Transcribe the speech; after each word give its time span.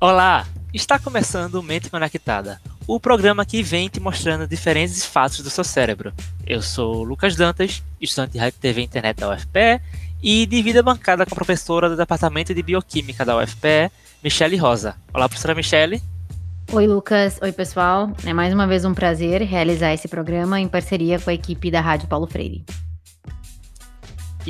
Olá, 0.00 0.46
está 0.72 0.96
começando 0.96 1.60
Mente 1.60 1.90
Conectada, 1.90 2.60
o 2.86 3.00
programa 3.00 3.44
que 3.44 3.64
vem 3.64 3.88
te 3.88 3.98
mostrando 3.98 4.46
diferentes 4.46 5.04
fatos 5.04 5.40
do 5.40 5.50
seu 5.50 5.64
cérebro. 5.64 6.12
Eu 6.46 6.62
sou 6.62 7.02
Lucas 7.02 7.34
Dantas, 7.34 7.82
estudante 8.00 8.34
de 8.34 8.38
Rádio 8.38 8.60
TV 8.60 8.82
Internet 8.82 9.16
da 9.16 9.34
UFPE 9.34 9.80
e 10.22 10.46
divido 10.46 10.78
a 10.78 10.82
bancada 10.84 11.26
com 11.26 11.34
a 11.34 11.34
professora 11.34 11.90
do 11.90 11.96
Departamento 11.96 12.54
de 12.54 12.62
Bioquímica 12.62 13.24
da 13.24 13.36
UFPE, 13.38 13.90
Michele 14.22 14.56
Rosa. 14.56 14.94
Olá, 15.12 15.28
professora 15.28 15.56
Michele. 15.56 16.00
Oi, 16.72 16.86
Lucas. 16.86 17.40
Oi, 17.42 17.50
pessoal. 17.50 18.12
É 18.24 18.32
mais 18.32 18.54
uma 18.54 18.68
vez 18.68 18.84
um 18.84 18.94
prazer 18.94 19.42
realizar 19.42 19.92
esse 19.92 20.06
programa 20.06 20.60
em 20.60 20.68
parceria 20.68 21.18
com 21.18 21.28
a 21.28 21.34
equipe 21.34 21.72
da 21.72 21.80
Rádio 21.80 22.06
Paulo 22.06 22.28
Freire. 22.28 22.64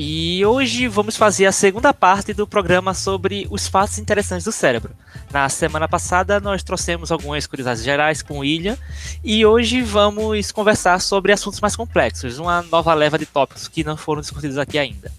E 0.00 0.46
hoje 0.46 0.86
vamos 0.86 1.16
fazer 1.16 1.46
a 1.46 1.50
segunda 1.50 1.92
parte 1.92 2.32
do 2.32 2.46
programa 2.46 2.94
sobre 2.94 3.48
os 3.50 3.66
fatos 3.66 3.98
interessantes 3.98 4.44
do 4.44 4.52
cérebro. 4.52 4.94
Na 5.32 5.48
semana 5.48 5.88
passada 5.88 6.38
nós 6.38 6.62
trouxemos 6.62 7.10
algumas 7.10 7.48
curiosidades 7.48 7.82
gerais 7.82 8.22
com 8.22 8.34
o 8.34 8.38
William 8.42 8.78
e 9.24 9.44
hoje 9.44 9.82
vamos 9.82 10.52
conversar 10.52 11.00
sobre 11.00 11.32
assuntos 11.32 11.60
mais 11.60 11.74
complexos, 11.74 12.38
uma 12.38 12.62
nova 12.62 12.94
leva 12.94 13.18
de 13.18 13.26
tópicos 13.26 13.66
que 13.66 13.82
não 13.82 13.96
foram 13.96 14.20
discutidos 14.20 14.56
aqui 14.56 14.78
ainda. 14.78 15.10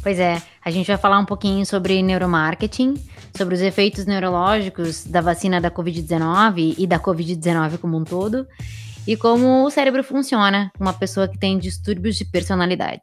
Pois 0.00 0.20
é, 0.20 0.40
a 0.64 0.70
gente 0.70 0.86
vai 0.86 0.96
falar 0.96 1.18
um 1.18 1.26
pouquinho 1.26 1.66
sobre 1.66 2.00
neuromarketing, 2.00 2.94
sobre 3.36 3.56
os 3.56 3.60
efeitos 3.60 4.06
neurológicos 4.06 5.02
da 5.02 5.22
vacina 5.22 5.60
da 5.60 5.72
Covid-19 5.72 6.76
e 6.78 6.86
da 6.86 7.00
Covid-19 7.00 7.78
como 7.78 7.98
um 7.98 8.04
todo, 8.04 8.46
e 9.08 9.16
como 9.16 9.66
o 9.66 9.70
cérebro 9.70 10.04
funciona 10.04 10.70
uma 10.78 10.92
pessoa 10.92 11.26
que 11.26 11.36
tem 11.36 11.58
distúrbios 11.58 12.14
de 12.14 12.24
personalidade. 12.24 13.02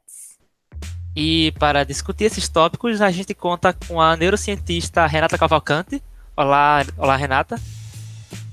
E 1.16 1.52
para 1.60 1.84
discutir 1.84 2.26
esses 2.26 2.48
tópicos, 2.48 3.02
a 3.02 3.12
gente 3.12 3.34
conta 3.34 3.74
com 3.74 4.00
a 4.00 4.16
neurocientista 4.16 5.06
Renata 5.06 5.38
Cavalcante. 5.38 6.02
Olá, 6.36 6.86
olá 6.98 7.16
Renata. 7.18 7.60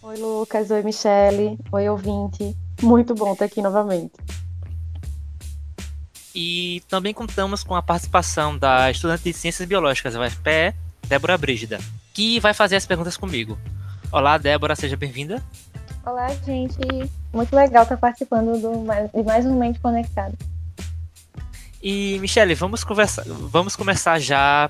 Oi, 0.02 0.16
Lucas. 0.16 0.70
Oi, 0.70 0.82
Michele. 0.82 1.58
Oi, 1.70 1.88
ouvinte. 1.88 2.56
Muito 2.82 3.14
bom 3.14 3.32
estar 3.32 3.44
aqui 3.44 3.62
novamente. 3.62 4.14
E 6.34 6.82
também 6.88 7.14
contamos 7.14 7.62
com 7.62 7.74
a 7.76 7.82
participação 7.82 8.58
da 8.58 8.90
estudante 8.90 9.24
de 9.24 9.32
Ciências 9.32 9.66
Biológicas 9.68 10.14
da 10.14 10.20
UFPE, 10.20 10.74
Débora 11.08 11.38
Brígida, 11.38 11.78
que 12.12 12.40
vai 12.40 12.54
fazer 12.54 12.76
as 12.76 12.86
perguntas 12.86 13.16
comigo. 13.16 13.56
Olá, 14.10 14.36
Débora, 14.36 14.74
seja 14.74 14.96
bem-vinda. 14.96 15.42
Olá, 16.04 16.28
gente. 16.44 16.78
Muito 17.32 17.54
legal 17.54 17.84
estar 17.84 17.96
participando 17.96 18.60
do, 18.60 18.84
de 19.14 19.22
mais 19.22 19.46
um 19.46 19.58
Mente 19.58 19.78
Conectado. 19.78 20.36
E, 21.80 22.18
Michele, 22.20 22.56
vamos, 22.56 22.82
conversar, 22.82 23.24
vamos 23.26 23.76
começar 23.76 24.18
já 24.18 24.68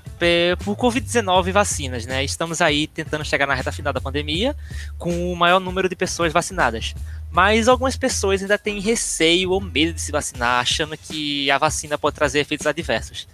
por 0.63 0.75
Covid-19 0.75 1.51
vacinas, 1.51 2.05
né? 2.05 2.23
Estamos 2.23 2.61
aí 2.61 2.85
tentando 2.85 3.25
chegar 3.25 3.47
na 3.47 3.55
reta 3.55 3.71
final 3.71 3.91
da 3.91 3.99
pandemia 3.99 4.55
com 4.97 5.33
o 5.33 5.35
maior 5.35 5.59
número 5.59 5.89
de 5.89 5.95
pessoas 5.95 6.31
vacinadas. 6.31 6.93
Mas 7.31 7.67
algumas 7.67 7.97
pessoas 7.97 8.43
ainda 8.43 8.59
têm 8.59 8.79
receio 8.79 9.49
ou 9.49 9.59
medo 9.59 9.93
de 9.93 10.01
se 10.01 10.11
vacinar, 10.11 10.61
achando 10.61 10.95
que 10.95 11.49
a 11.49 11.57
vacina 11.57 11.97
pode 11.97 12.15
trazer 12.15 12.39
efeitos 12.41 12.67
adversos. 12.67 13.27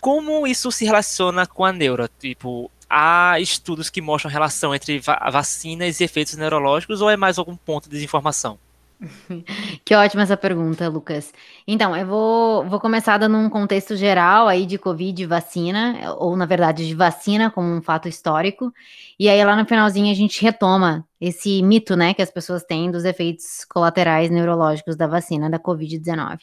Como 0.00 0.46
isso 0.46 0.70
se 0.70 0.84
relaciona 0.84 1.44
com 1.44 1.64
a 1.64 1.72
neuro? 1.72 2.08
Tipo, 2.20 2.70
há 2.88 3.40
estudos 3.40 3.90
que 3.90 4.00
mostram 4.00 4.30
relação 4.30 4.72
entre 4.72 5.00
vacinas 5.32 5.98
e 5.98 6.04
efeitos 6.04 6.34
neurológicos 6.34 7.00
ou 7.00 7.10
é 7.10 7.16
mais 7.16 7.36
algum 7.36 7.56
ponto 7.56 7.88
de 7.88 7.96
desinformação? 7.96 8.60
Que 9.84 9.94
ótima 9.94 10.22
essa 10.22 10.36
pergunta, 10.36 10.88
Lucas. 10.88 11.32
Então, 11.66 11.96
eu 11.96 12.06
vou, 12.06 12.64
vou 12.68 12.80
começar 12.80 13.16
dando 13.18 13.36
um 13.36 13.48
contexto 13.48 13.96
geral 13.96 14.48
aí 14.48 14.66
de 14.66 14.78
Covid 14.78 15.22
e 15.22 15.26
vacina, 15.26 16.14
ou 16.18 16.36
na 16.36 16.46
verdade 16.46 16.86
de 16.86 16.94
vacina 16.94 17.50
como 17.50 17.68
um 17.68 17.82
fato 17.82 18.08
histórico. 18.08 18.72
E 19.18 19.28
aí 19.28 19.42
lá 19.44 19.56
no 19.56 19.66
finalzinho 19.66 20.10
a 20.10 20.14
gente 20.14 20.42
retoma 20.42 21.06
esse 21.20 21.62
mito, 21.62 21.96
né, 21.96 22.14
que 22.14 22.22
as 22.22 22.30
pessoas 22.30 22.64
têm 22.64 22.90
dos 22.90 23.04
efeitos 23.04 23.64
colaterais 23.68 24.30
neurológicos 24.30 24.96
da 24.96 25.06
vacina 25.06 25.48
da 25.50 25.58
Covid-19. 25.58 26.40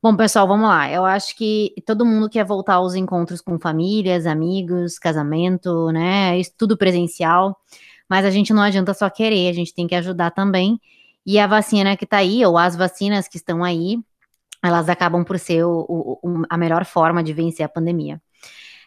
Bom, 0.00 0.14
pessoal, 0.16 0.46
vamos 0.46 0.68
lá. 0.68 0.90
Eu 0.90 1.04
acho 1.04 1.36
que 1.36 1.74
todo 1.84 2.06
mundo 2.06 2.28
quer 2.30 2.44
voltar 2.44 2.74
aos 2.74 2.94
encontros 2.94 3.40
com 3.40 3.58
famílias, 3.58 4.26
amigos, 4.26 4.98
casamento, 4.98 5.90
né, 5.90 6.40
tudo 6.56 6.76
presencial. 6.76 7.56
Mas 8.08 8.24
a 8.24 8.30
gente 8.30 8.52
não 8.52 8.62
adianta 8.62 8.94
só 8.94 9.10
querer, 9.10 9.48
a 9.50 9.52
gente 9.52 9.74
tem 9.74 9.86
que 9.86 9.94
ajudar 9.94 10.30
também. 10.30 10.80
E 11.30 11.38
a 11.38 11.46
vacina 11.46 11.94
que 11.94 12.04
está 12.04 12.16
aí, 12.16 12.42
ou 12.46 12.56
as 12.56 12.74
vacinas 12.74 13.28
que 13.28 13.36
estão 13.36 13.62
aí, 13.62 13.98
elas 14.62 14.88
acabam 14.88 15.22
por 15.22 15.38
ser 15.38 15.62
o, 15.62 15.84
o, 16.22 16.42
a 16.48 16.56
melhor 16.56 16.86
forma 16.86 17.22
de 17.22 17.34
vencer 17.34 17.66
a 17.66 17.68
pandemia. 17.68 18.18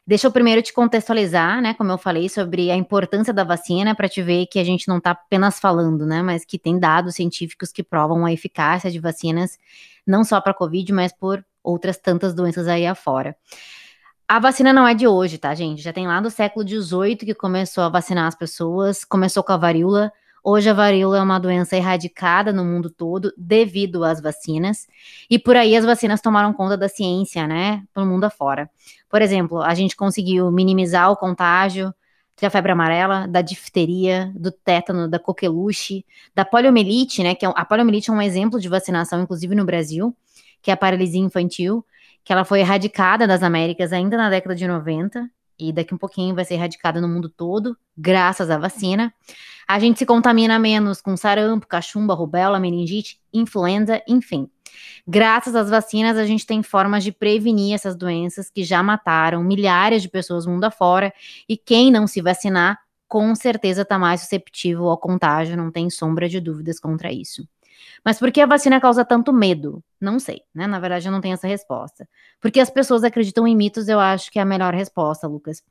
Deixa 0.08 0.26
eu 0.26 0.32
primeiro 0.32 0.60
te 0.64 0.74
contextualizar, 0.74 1.62
né, 1.62 1.76
como 1.76 1.92
eu 1.92 2.00
falei, 2.00 2.28
sobre 2.30 2.72
a 2.72 2.76
importância 2.76 3.32
da 3.32 3.44
vacina, 3.44 3.94
para 3.94 4.10
te 4.10 4.24
ver 4.24 4.48
que 4.48 4.58
a 4.58 4.64
gente 4.64 4.88
não 4.88 4.98
está 4.98 5.12
apenas 5.12 5.60
falando, 5.60 6.04
né, 6.04 6.24
mas 6.24 6.44
que 6.44 6.58
tem 6.58 6.80
dados 6.80 7.14
científicos 7.14 7.72
que 7.72 7.84
provam 7.84 8.26
a 8.26 8.34
eficácia 8.34 8.90
de 8.90 9.00
vacinas, 9.00 9.60
não 10.06 10.24
só 10.24 10.42
para 10.42 10.52
Covid, 10.52 10.92
mas 10.94 11.12
por 11.14 11.46
outras 11.64 12.00
tantas 12.00 12.34
doenças 12.34 12.68
aí 12.68 12.88
afora. 12.88 13.36
A 14.28 14.40
vacina 14.40 14.74
não 14.74 14.88
é 14.88 14.96
de 14.96 15.06
hoje, 15.06 15.38
tá, 15.38 15.54
gente? 15.54 15.80
Já 15.84 15.94
tem 15.94 16.08
lá 16.08 16.20
do 16.20 16.32
século 16.32 16.68
XVIII 16.68 17.18
que 17.18 17.36
começou 17.36 17.84
a 17.84 17.90
vacinar 17.90 18.26
as 18.26 18.34
pessoas, 18.34 19.06
começou 19.06 19.44
com 19.44 19.52
a 19.52 19.58
varíola, 19.58 20.12
Hoje 20.44 20.72
a 20.72 20.74
varíola 20.74 21.20
é 21.20 21.22
uma 21.22 21.38
doença 21.38 21.78
erradicada 21.78 22.52
no 22.52 22.66
mundo 22.66 22.90
todo 22.90 23.32
devido 23.38 24.04
às 24.04 24.20
vacinas, 24.20 24.88
e 25.30 25.38
por 25.38 25.56
aí 25.56 25.76
as 25.76 25.86
vacinas 25.86 26.20
tomaram 26.20 26.52
conta 26.52 26.76
da 26.76 26.90
ciência, 26.90 27.46
né, 27.46 27.84
pelo 27.94 28.08
mundo 28.08 28.24
afora. 28.24 28.68
Por 29.08 29.22
exemplo, 29.22 29.62
a 29.62 29.76
gente 29.76 29.96
conseguiu 29.96 30.52
minimizar 30.52 31.12
o 31.12 31.16
contágio 31.16 31.94
da 32.42 32.50
febre 32.50 32.72
amarela, 32.72 33.28
da 33.28 33.42
difteria, 33.42 34.32
do 34.36 34.52
tétano, 34.52 35.08
da 35.08 35.20
coqueluche, 35.20 36.04
da 36.34 36.44
poliomielite, 36.44 37.22
né, 37.22 37.36
que 37.36 37.46
é, 37.46 37.52
a 37.54 37.64
poliomielite 37.64 38.10
é 38.10 38.14
um 38.14 38.22
exemplo 38.22 38.60
de 38.60 38.68
vacinação, 38.68 39.22
inclusive 39.22 39.54
no 39.54 39.64
Brasil, 39.64 40.16
que 40.60 40.72
é 40.72 40.74
a 40.74 40.78
paralisia 40.78 41.22
infantil, 41.22 41.86
que 42.24 42.34
ela 42.34 42.44
foi 42.44 42.62
erradicada 42.62 43.28
das 43.28 43.44
Américas 43.44 43.94
ainda 43.94 44.18
na 44.18 44.28
década 44.28 44.56
de 44.56 44.68
90, 44.68 45.30
e 45.62 45.72
daqui 45.72 45.94
um 45.94 45.98
pouquinho 45.98 46.34
vai 46.34 46.44
ser 46.44 46.56
erradicada 46.56 47.00
no 47.00 47.08
mundo 47.08 47.30
todo, 47.30 47.78
graças 47.96 48.50
à 48.50 48.58
vacina. 48.58 49.14
A 49.68 49.78
gente 49.80 50.00
se 50.00 50.06
contamina 50.06 50.58
menos 50.58 51.02
com 51.02 51.16
sarampo, 51.16 51.68
cachumba, 51.68 52.16
rubéola, 52.16 52.60
meningite, 52.60 53.20
influenza, 53.32 54.02
enfim. 54.08 54.50
Graças 55.08 55.56
às 55.56 55.70
vacinas, 55.70 56.18
a 56.18 56.26
gente 56.26 56.46
tem 56.46 56.64
formas 56.64 57.04
de 57.04 57.12
prevenir 57.12 57.76
essas 57.76 57.96
doenças 57.96 58.50
que 58.50 58.64
já 58.64 58.82
mataram 58.82 59.44
milhares 59.44 60.02
de 60.02 60.10
pessoas 60.10 60.48
mundo 60.48 60.64
afora, 60.64 61.14
e 61.48 61.56
quem 61.56 61.92
não 61.92 62.08
se 62.08 62.22
vacinar, 62.22 62.80
com 63.08 63.36
certeza 63.36 63.84
está 63.84 64.00
mais 64.00 64.22
susceptível 64.22 64.88
ao 64.88 64.98
contágio, 64.98 65.56
não 65.56 65.70
tem 65.70 65.90
sombra 65.90 66.28
de 66.28 66.40
dúvidas 66.40 66.80
contra 66.80 67.12
isso. 67.12 67.48
Mas 68.04 68.20
por 68.20 68.32
que 68.32 68.42
a 68.42 68.46
vacina 68.46 68.80
causa 68.80 69.06
tanto 69.06 69.32
medo? 69.34 69.84
Não 70.00 70.20
sei, 70.20 70.44
né? 70.54 70.68
Na 70.68 70.80
verdade, 70.80 71.08
eu 71.08 71.12
não 71.12 71.22
tenho 71.22 71.34
essa 71.34 71.48
resposta. 71.48 72.08
Porque 72.40 72.60
as 72.60 72.70
pessoas 72.70 73.04
acreditam 73.04 73.48
em 73.48 73.56
mitos, 73.56 73.88
eu 73.88 74.00
acho 74.00 74.32
que 74.32 74.40
é 74.40 74.42
a 74.42 74.46
melhor 74.46 74.74
resposta, 74.74 75.28
Lucas. 75.28 75.64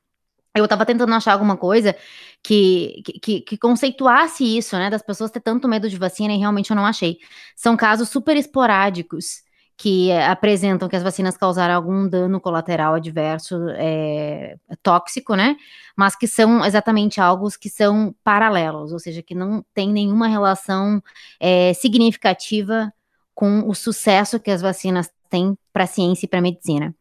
Eu 0.54 0.64
estava 0.64 0.84
tentando 0.84 1.14
achar 1.14 1.32
alguma 1.32 1.56
coisa 1.56 1.96
que, 2.42 3.02
que, 3.22 3.40
que, 3.42 3.58
conceituasse 3.58 4.44
isso, 4.44 4.76
né? 4.76 4.90
Das 4.90 5.02
pessoas 5.02 5.30
ter 5.30 5.40
tanto 5.40 5.68
medo 5.68 5.88
de 5.88 5.96
vacina 5.96 6.34
e 6.34 6.38
realmente 6.38 6.70
eu 6.70 6.76
não 6.76 6.84
achei. 6.86 7.18
São 7.54 7.76
casos 7.76 8.08
super 8.08 8.36
esporádicos 8.36 9.42
que 9.80 10.12
apresentam 10.12 10.90
que 10.90 10.96
as 10.96 11.02
vacinas 11.02 11.38
causaram 11.38 11.74
algum 11.74 12.06
dano 12.06 12.38
colateral 12.38 12.92
adverso 12.92 13.56
é, 13.70 14.58
tóxico, 14.82 15.34
né? 15.34 15.56
Mas 15.96 16.14
que 16.14 16.26
são 16.28 16.62
exatamente 16.62 17.18
algo 17.18 17.48
que 17.58 17.70
são 17.70 18.14
paralelos, 18.22 18.92
ou 18.92 18.98
seja, 18.98 19.22
que 19.22 19.34
não 19.34 19.64
tem 19.72 19.90
nenhuma 19.90 20.28
relação 20.28 21.02
é, 21.40 21.72
significativa 21.72 22.92
com 23.34 23.66
o 23.66 23.74
sucesso 23.74 24.38
que 24.38 24.50
as 24.50 24.60
vacinas 24.60 25.10
têm 25.30 25.56
para 25.72 25.84
a 25.84 25.86
ciência 25.86 26.26
e 26.26 26.28
para 26.28 26.40
a 26.40 26.42
medicina. 26.42 26.94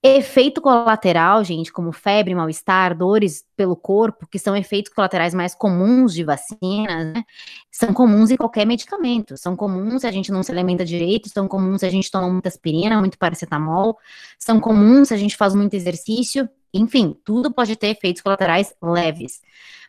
Efeito 0.00 0.60
colateral, 0.60 1.42
gente, 1.42 1.72
como 1.72 1.90
febre, 1.90 2.32
mal-estar, 2.32 2.96
dores 2.96 3.44
pelo 3.56 3.74
corpo, 3.74 4.28
que 4.28 4.38
são 4.38 4.56
efeitos 4.56 4.92
colaterais 4.92 5.34
mais 5.34 5.56
comuns 5.56 6.14
de 6.14 6.22
vacinas, 6.22 7.12
né? 7.12 7.24
São 7.68 7.92
comuns 7.92 8.30
em 8.30 8.36
qualquer 8.36 8.64
medicamento. 8.64 9.36
São 9.36 9.56
comuns 9.56 10.02
se 10.02 10.06
a 10.06 10.12
gente 10.12 10.30
não 10.30 10.44
se 10.44 10.52
alimenta 10.52 10.84
direito, 10.84 11.28
são 11.28 11.48
comuns 11.48 11.80
se 11.80 11.86
a 11.86 11.90
gente 11.90 12.10
toma 12.12 12.30
muita 12.30 12.48
aspirina, 12.48 13.00
muito 13.00 13.18
paracetamol, 13.18 13.98
são 14.38 14.60
comuns 14.60 15.08
se 15.08 15.14
a 15.14 15.16
gente 15.16 15.36
faz 15.36 15.52
muito 15.52 15.74
exercício. 15.74 16.48
Enfim, 16.72 17.18
tudo 17.24 17.52
pode 17.52 17.74
ter 17.74 17.88
efeitos 17.88 18.22
colaterais 18.22 18.72
leves. 18.80 19.40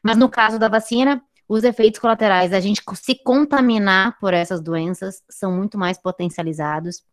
Mas 0.01 0.17
no 0.17 0.27
caso 0.27 0.57
da 0.57 0.67
vacina, 0.67 1.21
os 1.47 1.63
efeitos 1.63 1.99
colaterais 1.99 2.51
a 2.51 2.59
gente 2.59 2.81
se 2.95 3.13
contaminar 3.23 4.17
por 4.19 4.33
essas 4.33 4.59
doenças 4.59 5.21
são 5.29 5.51
muito 5.51 5.77
mais 5.77 5.99
potencializados 5.99 7.03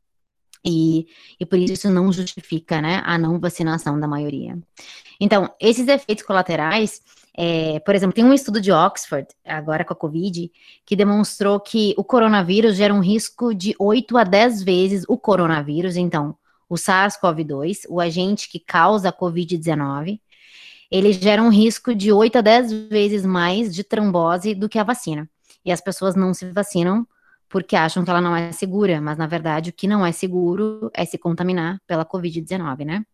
e, 0.64 1.06
e 1.38 1.46
por 1.46 1.58
isso 1.58 1.72
isso 1.74 1.90
não 1.90 2.12
justifica 2.12 2.80
né, 2.80 3.02
a 3.04 3.16
não 3.16 3.38
vacinação 3.38 3.98
da 3.98 4.08
maioria. 4.08 4.58
Então, 5.20 5.50
esses 5.60 5.86
efeitos 5.88 6.24
colaterais, 6.24 7.00
é, 7.36 7.78
por 7.80 7.94
exemplo, 7.94 8.14
tem 8.14 8.24
um 8.24 8.34
estudo 8.34 8.60
de 8.60 8.72
Oxford, 8.72 9.26
agora 9.44 9.84
com 9.84 9.92
a 9.92 9.96
Covid, 9.96 10.50
que 10.84 10.96
demonstrou 10.96 11.58
que 11.60 11.94
o 11.96 12.04
coronavírus 12.04 12.76
gera 12.76 12.92
um 12.92 13.00
risco 13.00 13.54
de 13.54 13.74
8 13.78 14.18
a 14.18 14.24
10 14.24 14.62
vezes 14.62 15.04
o 15.08 15.16
coronavírus, 15.16 15.96
então, 15.96 16.36
o 16.68 16.74
SARS-CoV-2, 16.74 17.86
o 17.88 18.00
agente 18.00 18.48
que 18.48 18.58
causa 18.58 19.08
a 19.08 19.12
Covid-19, 19.12 20.20
ele 20.90 21.12
gera 21.12 21.42
um 21.42 21.48
risco 21.48 21.94
de 21.94 22.12
8 22.12 22.38
a 22.38 22.40
10 22.40 22.72
vezes 22.88 23.26
mais 23.26 23.74
de 23.74 23.82
trombose 23.82 24.54
do 24.54 24.68
que 24.68 24.78
a 24.78 24.84
vacina. 24.84 25.28
E 25.64 25.72
as 25.72 25.80
pessoas 25.80 26.14
não 26.14 26.32
se 26.32 26.48
vacinam 26.50 27.06
porque 27.48 27.76
acham 27.76 28.04
que 28.04 28.10
ela 28.10 28.20
não 28.20 28.34
é 28.34 28.52
segura, 28.52 29.00
mas 29.00 29.16
na 29.16 29.26
verdade 29.26 29.70
o 29.70 29.72
que 29.72 29.86
não 29.86 30.04
é 30.04 30.12
seguro 30.12 30.90
é 30.94 31.04
se 31.04 31.18
contaminar 31.18 31.80
pela 31.86 32.04
Covid-19, 32.04 32.84
né? 32.84 33.04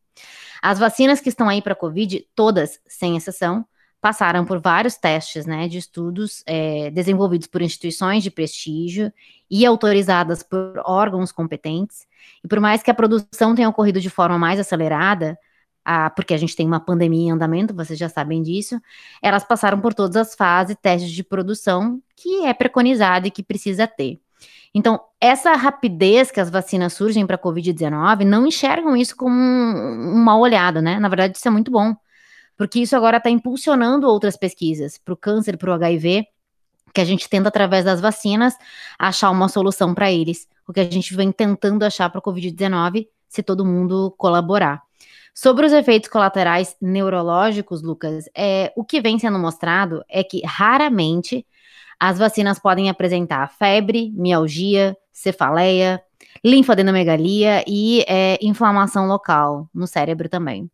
As 0.63 0.79
vacinas 0.79 1.21
que 1.21 1.29
estão 1.29 1.49
aí 1.49 1.61
para 1.61 1.75
Covid, 1.75 2.27
todas, 2.35 2.81
sem 2.87 3.17
exceção, 3.17 3.67
passaram 4.01 4.45
por 4.45 4.61
vários 4.61 4.97
testes, 4.97 5.47
né, 5.47 5.69
de 5.69 5.79
estudos 5.79 6.43
é, 6.45 6.91
desenvolvidos 6.91 7.47
por 7.47 7.63
instituições 7.63 8.25
de 8.25 8.33
prestígio 8.33 9.13
e 9.49 9.65
autorizadas 9.65 10.43
por 10.43 10.83
órgãos 10.85 11.31
competentes. 11.31 12.07
E 12.43 12.49
por 12.49 12.59
mais 12.59 12.83
que 12.83 12.91
a 12.91 12.95
produção 12.95 13.55
tenha 13.55 13.69
ocorrido 13.69 14.01
de 14.01 14.11
forma 14.11 14.37
mais 14.37 14.59
acelerada, 14.59 15.39
a, 15.85 16.11
porque 16.11 16.35
a 16.35 16.37
gente 16.37 16.55
tem 16.55 16.67
uma 16.67 16.81
pandemia 16.81 17.29
em 17.29 17.31
andamento, 17.31 17.75
vocês 17.75 17.99
já 17.99 18.09
sabem 18.09 18.43
disso, 18.43 18.81
elas 19.21 19.45
passaram 19.45 19.81
por 19.81 19.95
todas 19.95 20.17
as 20.17 20.35
fases, 20.35 20.77
testes 20.81 21.11
de 21.11 21.25
produção, 21.25 22.01
que 22.17 22.45
é 22.45 22.55
preconizado 22.55 23.27
e 23.27 23.31
que 23.31 23.43
precisa 23.43 23.87
ter. 23.87 24.21
Então, 24.75 25.01
essa 25.21 25.55
rapidez 25.55 26.31
que 26.31 26.41
as 26.41 26.49
vacinas 26.49 26.95
surgem 26.95 27.27
para 27.27 27.37
a 27.37 27.39
Covid-19, 27.39 28.25
não 28.25 28.47
enxergam 28.47 28.97
isso 28.97 29.15
como 29.17 29.35
um, 29.35 30.25
um 30.25 30.29
olhado, 30.39 30.81
né? 30.81 30.99
Na 30.99 31.09
verdade, 31.09 31.37
isso 31.37 31.47
é 31.47 31.51
muito 31.51 31.71
bom, 31.71 31.95
porque 32.57 32.81
isso 32.81 32.97
agora 32.97 33.19
está 33.19 33.29
impulsionando 33.29 34.07
outras 34.07 34.37
pesquisas 34.37 34.97
para 34.99 35.13
o 35.13 35.17
câncer, 35.17 35.59
para 35.59 35.71
o 35.71 35.75
HIV, 35.75 36.27
que 36.95 37.01
a 37.01 37.05
gente 37.05 37.29
tenta, 37.29 37.49
através 37.49 37.85
das 37.85 38.01
vacinas, 38.01 38.55
achar 38.99 39.31
uma 39.31 39.49
solução 39.49 39.95
para 39.95 40.11
eles. 40.11 40.49
O 40.67 40.73
que 40.73 40.81
a 40.81 40.85
gente 40.85 41.15
vem 41.15 41.33
tentando 41.33 41.85
achar 41.85 42.09
para 42.09 42.19
a 42.19 42.23
Covid-19, 42.23 43.09
se 43.29 43.43
todo 43.43 43.65
mundo 43.65 44.15
colaborar. 44.17 44.83
Sobre 45.35 45.65
os 45.65 45.73
efeitos 45.73 46.11
colaterais 46.11 46.77
neurológicos, 46.81 47.83
Lucas, 47.83 48.29
é, 48.37 48.73
o 48.77 48.85
que 48.85 49.01
vem 49.01 49.19
sendo 49.19 49.39
mostrado 49.39 50.05
é 50.09 50.23
que 50.23 50.43
raramente 50.45 51.47
as 51.99 52.19
vacinas 52.19 52.59
podem 52.59 52.91
apresentar 52.91 53.49
febre, 53.49 54.13
mialgia, 54.15 54.97
cefaleia, 55.11 56.03
linfadenomegalia 56.45 57.65
e 57.67 58.05
é, 58.07 58.39
inflamação 58.43 59.07
local 59.07 59.69
no 59.73 59.87
cérebro 59.87 60.29
também. 60.29 60.71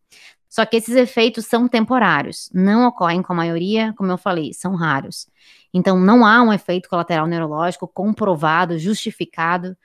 Só 0.49 0.64
que 0.64 0.76
esses 0.76 0.96
efeitos 0.96 1.44
são 1.44 1.69
temporários, 1.69 2.50
não 2.52 2.88
ocorrem 2.88 3.22
com 3.22 3.32
a 3.34 3.37
maioria, 3.37 3.93
como 3.96 4.10
eu 4.10 4.16
falei, 4.16 4.52
são 4.55 4.75
raros. 4.75 5.28
Então, 5.72 6.00
não 6.00 6.25
há 6.25 6.43
um 6.43 6.52
efeito 6.52 6.88
colateral 6.88 7.26
neurológico 7.26 7.87
comprovado, 7.87 8.78
justificado, 8.78 9.76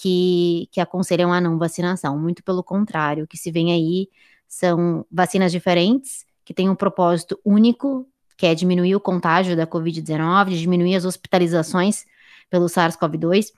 que, 0.00 0.68
que 0.70 0.80
aconselham 0.80 1.32
a 1.32 1.40
não 1.40 1.58
vacinação. 1.58 2.16
Muito 2.16 2.42
pelo 2.44 2.62
contrário, 2.62 3.24
o 3.24 3.26
que 3.26 3.36
se 3.36 3.50
vem 3.50 3.72
aí 3.72 4.08
são 4.46 5.04
vacinas 5.10 5.50
diferentes, 5.50 6.24
que 6.44 6.54
têm 6.54 6.70
um 6.70 6.74
propósito 6.74 7.38
único, 7.44 8.06
que 8.36 8.46
é 8.46 8.54
diminuir 8.54 8.94
o 8.94 9.00
contágio 9.00 9.56
da 9.56 9.66
Covid-19, 9.66 10.50
diminuir 10.56 10.94
as 10.94 11.04
hospitalizações 11.04 12.06
pelo 12.48 12.66
SARS-CoV-2, 12.66 13.52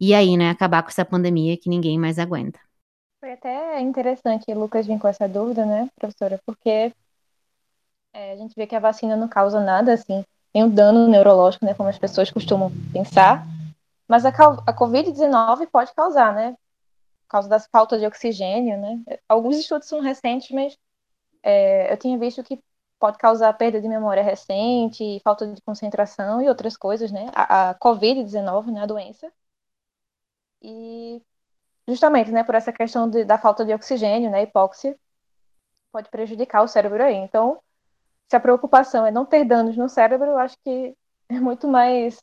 e 0.00 0.12
aí, 0.12 0.36
né, 0.36 0.50
acabar 0.50 0.82
com 0.82 0.88
essa 0.88 1.04
pandemia 1.04 1.56
que 1.56 1.70
ninguém 1.70 1.96
mais 1.98 2.18
aguenta. 2.18 2.58
Foi 3.20 3.32
até 3.32 3.80
interessante 3.80 4.52
Lucas 4.52 4.88
vir 4.88 4.98
com 4.98 5.06
essa 5.06 5.28
dúvida, 5.28 5.64
né, 5.64 5.88
professora, 5.94 6.40
porque 6.44 6.92
é, 8.12 8.32
a 8.32 8.36
gente 8.36 8.54
vê 8.56 8.66
que 8.66 8.74
a 8.74 8.80
vacina 8.80 9.16
não 9.16 9.28
causa 9.28 9.60
nada, 9.60 9.92
assim, 9.92 10.24
nenhum 10.52 10.68
dano 10.68 11.06
neurológico, 11.06 11.64
né, 11.64 11.74
como 11.74 11.88
as 11.88 11.98
pessoas 11.98 12.28
costumam 12.30 12.72
pensar, 12.92 13.46
mas 14.08 14.24
a, 14.24 14.30
a 14.30 14.74
Covid-19 14.74 15.68
pode 15.70 15.94
causar, 15.94 16.34
né? 16.34 16.52
Por 17.24 17.30
causa 17.30 17.48
das 17.48 17.66
faltas 17.66 18.00
de 18.00 18.06
oxigênio, 18.06 18.78
né? 18.78 19.02
Alguns 19.28 19.56
estudos 19.56 19.88
são 19.88 20.00
recentes, 20.00 20.50
mas 20.50 20.78
é, 21.42 21.92
eu 21.92 21.96
tinha 21.98 22.18
visto 22.18 22.42
que 22.44 22.62
pode 22.98 23.18
causar 23.18 23.52
perda 23.54 23.80
de 23.80 23.88
memória 23.88 24.22
recente, 24.22 25.20
falta 25.24 25.46
de 25.46 25.60
concentração 25.62 26.40
e 26.42 26.48
outras 26.48 26.76
coisas, 26.76 27.10
né? 27.12 27.30
A, 27.34 27.70
a 27.70 27.74
Covid-19, 27.78 28.72
né? 28.72 28.82
A 28.82 28.86
doença. 28.86 29.32
E 30.62 31.22
justamente, 31.86 32.30
né? 32.30 32.44
Por 32.44 32.54
essa 32.54 32.72
questão 32.72 33.08
de, 33.08 33.24
da 33.24 33.38
falta 33.38 33.64
de 33.64 33.74
oxigênio, 33.74 34.30
né? 34.30 34.42
Hipóxia, 34.42 34.98
pode 35.92 36.10
prejudicar 36.10 36.62
o 36.62 36.68
cérebro 36.68 37.02
aí. 37.02 37.16
Então, 37.16 37.60
se 38.28 38.36
a 38.36 38.40
preocupação 38.40 39.06
é 39.06 39.10
não 39.10 39.24
ter 39.26 39.44
danos 39.44 39.76
no 39.76 39.88
cérebro, 39.88 40.30
eu 40.30 40.38
acho 40.38 40.56
que 40.64 40.96
é 41.28 41.40
muito 41.40 41.68
mais 41.68 42.22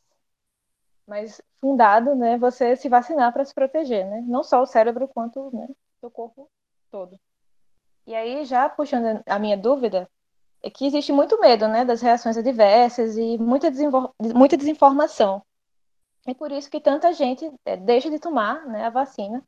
mais 1.06 1.40
fundado, 1.60 2.14
né, 2.14 2.38
você 2.38 2.76
se 2.76 2.88
vacinar 2.88 3.32
para 3.32 3.44
se 3.44 3.54
proteger, 3.54 4.06
né? 4.06 4.22
Não 4.26 4.42
só 4.42 4.62
o 4.62 4.66
cérebro 4.66 5.08
quanto, 5.08 5.54
né, 5.54 5.68
o 6.02 6.10
corpo 6.10 6.50
todo. 6.90 7.18
E 8.06 8.14
aí, 8.14 8.44
já 8.44 8.68
puxando 8.68 9.22
a 9.26 9.38
minha 9.38 9.56
dúvida, 9.56 10.08
é 10.62 10.70
que 10.70 10.86
existe 10.86 11.12
muito 11.12 11.40
medo, 11.40 11.68
né, 11.68 11.84
das 11.84 12.00
reações 12.02 12.36
adversas 12.36 13.16
e 13.16 13.38
muita, 13.38 13.70
muita 14.34 14.56
desinformação. 14.56 15.42
É 16.26 16.34
por 16.34 16.50
isso 16.52 16.70
que 16.70 16.80
tanta 16.80 17.12
gente 17.12 17.50
é, 17.64 17.76
deixa 17.76 18.10
de 18.10 18.18
tomar, 18.18 18.66
né, 18.66 18.86
a 18.86 18.90
vacina. 18.90 19.42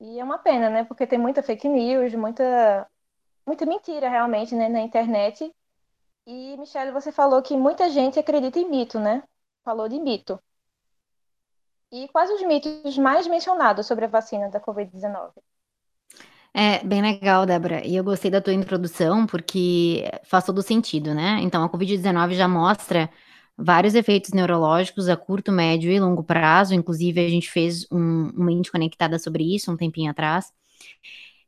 E 0.00 0.18
é 0.18 0.24
uma 0.24 0.38
pena, 0.38 0.70
né, 0.70 0.84
porque 0.84 1.06
tem 1.06 1.18
muita 1.18 1.42
fake 1.42 1.68
news, 1.68 2.14
muita, 2.14 2.88
muita 3.46 3.66
mentira 3.66 4.08
realmente, 4.08 4.54
né, 4.54 4.68
na 4.68 4.80
internet. 4.80 5.52
E, 6.26 6.56
Michelle, 6.56 6.92
você 6.92 7.10
falou 7.12 7.42
que 7.42 7.56
muita 7.56 7.90
gente 7.90 8.18
acredita 8.18 8.58
em 8.58 8.68
mito, 8.68 8.98
né? 9.00 9.22
Falou 9.64 9.88
de 9.88 9.98
mito. 9.98 10.40
E 11.92 12.06
quais 12.08 12.30
os 12.30 12.42
mitos 12.46 12.96
mais 12.98 13.26
mencionados 13.26 13.86
sobre 13.86 14.04
a 14.04 14.08
vacina 14.08 14.48
da 14.48 14.60
Covid-19? 14.60 15.32
É 16.54 16.84
bem 16.84 17.02
legal, 17.02 17.46
Débora. 17.46 17.84
E 17.86 17.96
eu 17.96 18.04
gostei 18.04 18.30
da 18.30 18.40
tua 18.40 18.52
introdução 18.52 19.26
porque 19.26 20.08
faz 20.24 20.44
todo 20.44 20.62
sentido, 20.62 21.14
né? 21.14 21.38
Então, 21.42 21.64
a 21.64 21.68
Covid-19 21.68 22.34
já 22.34 22.48
mostra 22.48 23.10
vários 23.56 23.94
efeitos 23.94 24.32
neurológicos 24.32 25.08
a 25.08 25.16
curto, 25.16 25.52
médio 25.52 25.90
e 25.90 26.00
longo 26.00 26.22
prazo. 26.22 26.74
Inclusive, 26.74 27.24
a 27.24 27.28
gente 27.28 27.50
fez 27.50 27.86
um, 27.90 28.30
uma 28.34 28.46
mente 28.46 28.70
conectada 28.70 29.18
sobre 29.18 29.54
isso 29.54 29.70
um 29.70 29.76
tempinho 29.76 30.10
atrás. 30.10 30.52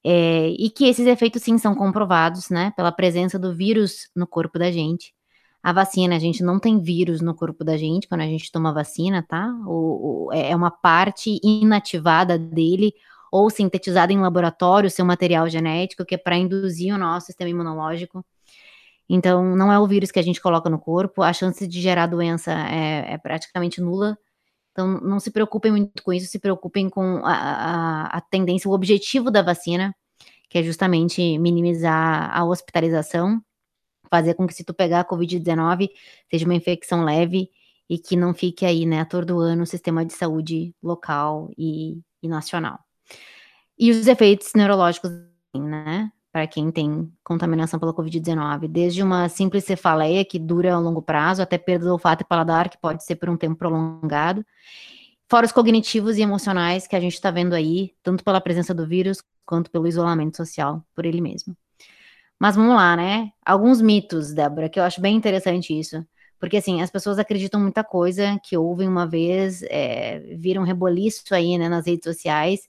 É, 0.04 0.48
e 0.58 0.70
que 0.70 0.86
esses 0.86 1.06
efeitos, 1.06 1.42
sim, 1.42 1.58
são 1.58 1.74
comprovados, 1.74 2.50
né? 2.50 2.72
Pela 2.76 2.90
presença 2.92 3.38
do 3.38 3.54
vírus 3.54 4.10
no 4.14 4.26
corpo 4.26 4.58
da 4.58 4.70
gente 4.72 5.14
a 5.62 5.72
vacina, 5.72 6.16
a 6.16 6.18
gente 6.18 6.42
não 6.42 6.58
tem 6.58 6.80
vírus 6.80 7.20
no 7.20 7.34
corpo 7.34 7.62
da 7.62 7.76
gente 7.76 8.08
quando 8.08 8.22
a 8.22 8.26
gente 8.26 8.50
toma 8.50 8.72
vacina, 8.72 9.24
tá? 9.26 9.46
O, 9.64 10.26
o, 10.26 10.32
é, 10.32 10.50
é 10.50 10.56
uma 10.56 10.70
parte 10.70 11.38
inativada 11.42 12.36
dele 12.36 12.92
ou 13.30 13.48
sintetizada 13.48 14.12
em 14.12 14.20
laboratório, 14.20 14.90
seu 14.90 15.04
material 15.04 15.48
genético, 15.48 16.04
que 16.04 16.16
é 16.16 16.18
para 16.18 16.36
induzir 16.36 16.94
o 16.94 16.98
nosso 16.98 17.26
sistema 17.26 17.48
imunológico. 17.48 18.24
Então, 19.08 19.56
não 19.56 19.72
é 19.72 19.78
o 19.78 19.86
vírus 19.86 20.10
que 20.10 20.18
a 20.18 20.22
gente 20.22 20.40
coloca 20.40 20.68
no 20.68 20.78
corpo, 20.78 21.22
a 21.22 21.32
chance 21.32 21.66
de 21.66 21.80
gerar 21.80 22.06
doença 22.06 22.52
é, 22.52 23.14
é 23.14 23.18
praticamente 23.18 23.80
nula. 23.80 24.18
Então, 24.72 25.00
não 25.00 25.20
se 25.20 25.30
preocupem 25.30 25.70
muito 25.70 26.02
com 26.02 26.12
isso, 26.12 26.30
se 26.30 26.38
preocupem 26.38 26.88
com 26.88 27.20
a, 27.24 27.32
a, 27.32 28.06
a 28.18 28.20
tendência, 28.20 28.70
o 28.70 28.74
objetivo 28.74 29.30
da 29.30 29.42
vacina, 29.42 29.94
que 30.48 30.58
é 30.58 30.62
justamente 30.62 31.38
minimizar 31.38 32.30
a 32.36 32.44
hospitalização 32.44 33.40
fazer 34.12 34.34
com 34.34 34.46
que 34.46 34.52
se 34.52 34.62
tu 34.62 34.74
pegar 34.74 35.00
a 35.00 35.04
Covid-19 35.04 35.88
seja 36.30 36.44
uma 36.44 36.54
infecção 36.54 37.02
leve 37.02 37.48
e 37.88 37.98
que 37.98 38.14
não 38.14 38.34
fique 38.34 38.66
aí, 38.66 38.84
né, 38.84 39.00
atordoando 39.00 39.62
o 39.62 39.66
sistema 39.66 40.04
de 40.04 40.12
saúde 40.12 40.74
local 40.82 41.50
e, 41.56 41.98
e 42.22 42.28
nacional. 42.28 42.78
E 43.78 43.90
os 43.90 44.06
efeitos 44.06 44.52
neurológicos, 44.54 45.10
né, 45.56 46.12
para 46.30 46.46
quem 46.46 46.70
tem 46.70 47.10
contaminação 47.24 47.80
pela 47.80 47.94
Covid-19, 47.94 48.68
desde 48.68 49.02
uma 49.02 49.30
simples 49.30 49.64
cefaleia 49.64 50.24
que 50.26 50.38
dura 50.38 50.74
a 50.74 50.78
longo 50.78 51.00
prazo, 51.00 51.40
até 51.40 51.56
perda 51.56 51.86
do 51.86 51.92
olfato 51.92 52.22
e 52.22 52.26
paladar, 52.26 52.68
que 52.68 52.78
pode 52.78 53.02
ser 53.04 53.16
por 53.16 53.30
um 53.30 53.36
tempo 53.36 53.56
prolongado, 53.56 54.44
fora 55.30 55.46
os 55.46 55.52
cognitivos 55.52 56.18
e 56.18 56.22
emocionais 56.22 56.86
que 56.86 56.96
a 56.96 57.00
gente 57.00 57.14
está 57.14 57.30
vendo 57.30 57.54
aí, 57.54 57.94
tanto 58.02 58.22
pela 58.22 58.40
presença 58.40 58.74
do 58.74 58.86
vírus 58.86 59.22
quanto 59.46 59.70
pelo 59.70 59.86
isolamento 59.86 60.36
social 60.36 60.84
por 60.94 61.06
ele 61.06 61.20
mesmo. 61.22 61.56
Mas 62.42 62.56
vamos 62.56 62.74
lá, 62.74 62.96
né? 62.96 63.30
Alguns 63.46 63.80
mitos, 63.80 64.34
Débora, 64.34 64.68
que 64.68 64.80
eu 64.80 64.82
acho 64.82 65.00
bem 65.00 65.14
interessante 65.14 65.78
isso. 65.78 66.04
Porque, 66.40 66.56
assim, 66.56 66.82
as 66.82 66.90
pessoas 66.90 67.16
acreditam 67.20 67.60
muita 67.60 67.84
coisa 67.84 68.36
que 68.42 68.56
ouvem 68.56 68.88
uma 68.88 69.06
vez, 69.06 69.62
é, 69.70 70.18
viram 70.36 70.64
reboliço 70.64 71.22
aí, 71.32 71.56
né, 71.56 71.68
nas 71.68 71.86
redes 71.86 72.02
sociais. 72.02 72.68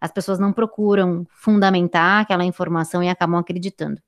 As 0.00 0.10
pessoas 0.10 0.38
não 0.38 0.54
procuram 0.54 1.26
fundamentar 1.28 2.22
aquela 2.22 2.46
informação 2.46 3.02
e 3.02 3.10
acabam 3.10 3.38
acreditando. 3.38 4.00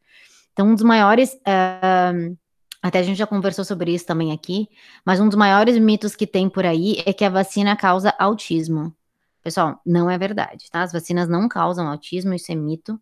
Então, 0.55 0.69
um 0.69 0.75
dos 0.75 0.83
maiores. 0.83 1.35
Uh, 1.35 2.35
até 2.81 3.01
a 3.01 3.03
gente 3.03 3.19
já 3.19 3.27
conversou 3.27 3.67
sobre 3.67 3.93
isso 3.93 4.07
também 4.07 4.33
aqui, 4.33 4.67
mas 5.05 5.21
um 5.21 5.29
dos 5.29 5.37
maiores 5.37 5.77
mitos 5.77 6.17
que 6.17 6.27
tem 6.27 6.49
por 6.49 6.65
aí 6.65 7.03
é 7.05 7.13
que 7.13 7.27
a 7.27 7.29
vacina 7.29 7.77
causa 7.77 8.15
autismo. 8.19 8.97
Pessoal, 9.43 9.79
não 9.85 10.09
é 10.09 10.17
verdade, 10.17 10.71
tá? 10.71 10.81
As 10.81 10.91
vacinas 10.91 11.29
não 11.29 11.51
causam 11.51 11.87
autismo, 11.87 12.33
isso 12.33 12.51
é 12.51 12.55
mito. 12.55 12.99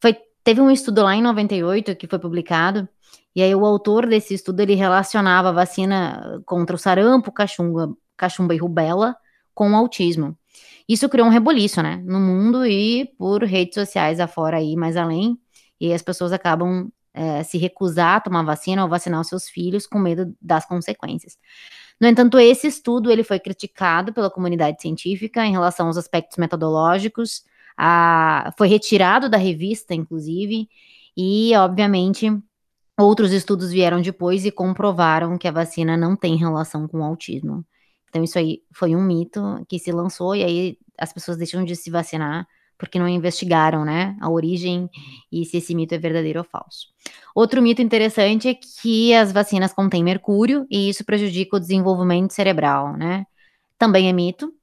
Foi 0.00 0.16
Teve 0.42 0.60
um 0.60 0.70
estudo 0.70 1.02
lá 1.02 1.14
em 1.14 1.22
98 1.22 1.94
que 1.96 2.06
foi 2.06 2.18
publicado, 2.18 2.88
e 3.34 3.42
aí 3.42 3.54
o 3.54 3.64
autor 3.64 4.06
desse 4.06 4.34
estudo 4.34 4.60
ele 4.60 4.74
relacionava 4.74 5.50
a 5.50 5.52
vacina 5.52 6.42
contra 6.46 6.74
o 6.74 6.78
sarampo, 6.78 7.30
cachumba, 7.30 7.94
cachumba 8.16 8.54
e 8.54 8.58
rubéola 8.58 9.16
com 9.54 9.72
o 9.72 9.76
autismo. 9.76 10.36
Isso 10.88 11.08
criou 11.08 11.28
um 11.28 11.30
reboliço, 11.30 11.82
né, 11.82 12.02
no 12.04 12.18
mundo 12.18 12.66
e 12.66 13.06
por 13.16 13.44
redes 13.44 13.74
sociais 13.74 14.18
afora 14.18 14.56
aí, 14.56 14.74
mais 14.74 14.96
além, 14.96 15.38
e 15.80 15.92
as 15.92 16.02
pessoas 16.02 16.32
acabam 16.32 16.90
é, 17.14 17.42
se 17.42 17.58
recusar 17.58 18.16
a 18.16 18.20
tomar 18.20 18.42
vacina 18.42 18.82
ou 18.82 18.88
vacinar 18.88 19.20
os 19.20 19.28
seus 19.28 19.48
filhos 19.48 19.86
com 19.86 19.98
medo 19.98 20.34
das 20.40 20.66
consequências. 20.66 21.36
No 22.00 22.08
entanto, 22.08 22.38
esse 22.38 22.66
estudo 22.66 23.10
ele 23.10 23.22
foi 23.22 23.38
criticado 23.38 24.12
pela 24.12 24.30
comunidade 24.30 24.80
científica 24.80 25.44
em 25.44 25.52
relação 25.52 25.86
aos 25.86 25.96
aspectos 25.96 26.38
metodológicos, 26.38 27.44
a, 27.76 28.52
foi 28.56 28.68
retirado 28.68 29.28
da 29.28 29.36
revista, 29.36 29.94
inclusive, 29.94 30.68
e, 31.16 31.54
obviamente, 31.56 32.30
outros 32.98 33.32
estudos 33.32 33.70
vieram 33.70 34.00
depois 34.00 34.44
e 34.44 34.50
comprovaram 34.50 35.38
que 35.38 35.48
a 35.48 35.52
vacina 35.52 35.96
não 35.96 36.16
tem 36.16 36.36
relação 36.36 36.86
com 36.86 37.00
o 37.00 37.04
autismo. 37.04 37.64
Então, 38.08 38.22
isso 38.22 38.38
aí 38.38 38.62
foi 38.72 38.94
um 38.94 39.02
mito 39.02 39.40
que 39.68 39.78
se 39.78 39.92
lançou, 39.92 40.34
e 40.34 40.44
aí 40.44 40.78
as 40.98 41.12
pessoas 41.12 41.36
deixam 41.36 41.64
de 41.64 41.76
se 41.76 41.90
vacinar 41.90 42.46
porque 42.80 42.98
não 42.98 43.06
investigaram, 43.06 43.84
né, 43.84 44.16
a 44.22 44.30
origem 44.30 44.88
e 45.30 45.44
se 45.44 45.58
esse 45.58 45.74
mito 45.74 45.94
é 45.94 45.98
verdadeiro 45.98 46.38
ou 46.38 46.44
falso. 46.44 46.88
Outro 47.34 47.60
mito 47.60 47.82
interessante 47.82 48.48
é 48.48 48.54
que 48.54 49.12
as 49.12 49.30
vacinas 49.30 49.70
contêm 49.70 50.02
mercúrio 50.02 50.66
e 50.70 50.88
isso 50.88 51.04
prejudica 51.04 51.58
o 51.58 51.60
desenvolvimento 51.60 52.32
cerebral, 52.32 52.96
né? 52.96 53.26
Também 53.78 54.08
é 54.08 54.12
mito. 54.14 54.54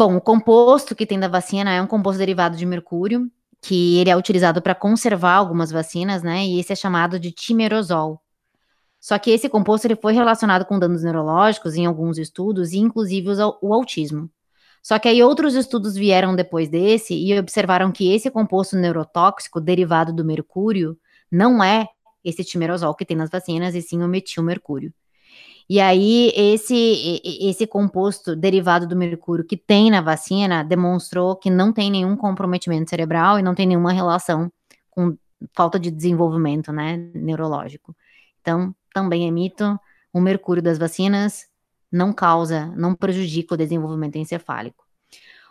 Bom, 0.00 0.16
o 0.16 0.20
composto 0.22 0.96
que 0.96 1.04
tem 1.04 1.20
da 1.20 1.28
vacina 1.28 1.74
é 1.74 1.82
um 1.82 1.86
composto 1.86 2.16
derivado 2.16 2.56
de 2.56 2.64
mercúrio, 2.64 3.30
que 3.60 3.98
ele 3.98 4.08
é 4.08 4.16
utilizado 4.16 4.62
para 4.62 4.74
conservar 4.74 5.34
algumas 5.34 5.70
vacinas, 5.70 6.22
né? 6.22 6.42
E 6.46 6.58
esse 6.58 6.72
é 6.72 6.74
chamado 6.74 7.20
de 7.20 7.30
timerosol. 7.30 8.18
Só 8.98 9.18
que 9.18 9.30
esse 9.30 9.46
composto 9.46 9.86
ele 9.86 9.96
foi 9.96 10.14
relacionado 10.14 10.64
com 10.64 10.78
danos 10.78 11.02
neurológicos 11.02 11.74
em 11.74 11.84
alguns 11.84 12.16
estudos, 12.16 12.72
e 12.72 12.78
inclusive 12.78 13.28
o 13.60 13.74
autismo. 13.74 14.30
Só 14.82 14.98
que 14.98 15.06
aí 15.06 15.22
outros 15.22 15.54
estudos 15.54 15.94
vieram 15.96 16.34
depois 16.34 16.70
desse 16.70 17.12
e 17.12 17.38
observaram 17.38 17.92
que 17.92 18.10
esse 18.10 18.30
composto 18.30 18.76
neurotóxico 18.76 19.60
derivado 19.60 20.14
do 20.14 20.24
mercúrio 20.24 20.98
não 21.30 21.62
é 21.62 21.86
esse 22.24 22.42
timerosol 22.42 22.94
que 22.94 23.04
tem 23.04 23.18
nas 23.18 23.28
vacinas, 23.28 23.74
e 23.74 23.82
sim 23.82 24.02
o 24.02 24.08
metilmercúrio. 24.08 24.94
E 25.70 25.78
aí 25.78 26.32
esse 26.34 27.22
esse 27.24 27.64
composto 27.64 28.34
derivado 28.34 28.88
do 28.88 28.96
mercúrio 28.96 29.44
que 29.44 29.56
tem 29.56 29.88
na 29.88 30.00
vacina 30.00 30.64
demonstrou 30.64 31.36
que 31.36 31.48
não 31.48 31.72
tem 31.72 31.88
nenhum 31.88 32.16
comprometimento 32.16 32.90
cerebral 32.90 33.38
e 33.38 33.42
não 33.42 33.54
tem 33.54 33.68
nenhuma 33.68 33.92
relação 33.92 34.50
com 34.90 35.16
falta 35.54 35.78
de 35.78 35.88
desenvolvimento, 35.88 36.72
né, 36.72 36.96
neurológico. 37.14 37.94
Então, 38.40 38.74
também 38.92 39.28
é 39.28 39.30
mito, 39.30 39.78
o 40.12 40.20
mercúrio 40.20 40.60
das 40.60 40.76
vacinas 40.76 41.46
não 41.90 42.12
causa, 42.12 42.66
não 42.76 42.92
prejudica 42.92 43.54
o 43.54 43.56
desenvolvimento 43.56 44.16
encefálico. 44.16 44.84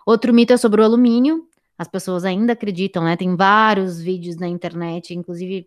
Outro 0.05 0.33
mito 0.33 0.51
é 0.51 0.57
sobre 0.57 0.81
o 0.81 0.83
alumínio. 0.83 1.47
As 1.77 1.87
pessoas 1.87 2.25
ainda 2.25 2.51
acreditam, 2.51 3.05
né? 3.05 3.15
Tem 3.15 3.37
vários 3.37 4.01
vídeos 4.01 4.35
na 4.35 4.49
internet, 4.49 5.13
inclusive 5.13 5.65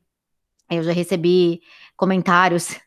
eu 0.71 0.83
já 0.83 0.93
recebi 0.93 1.63
comentários, 1.97 2.79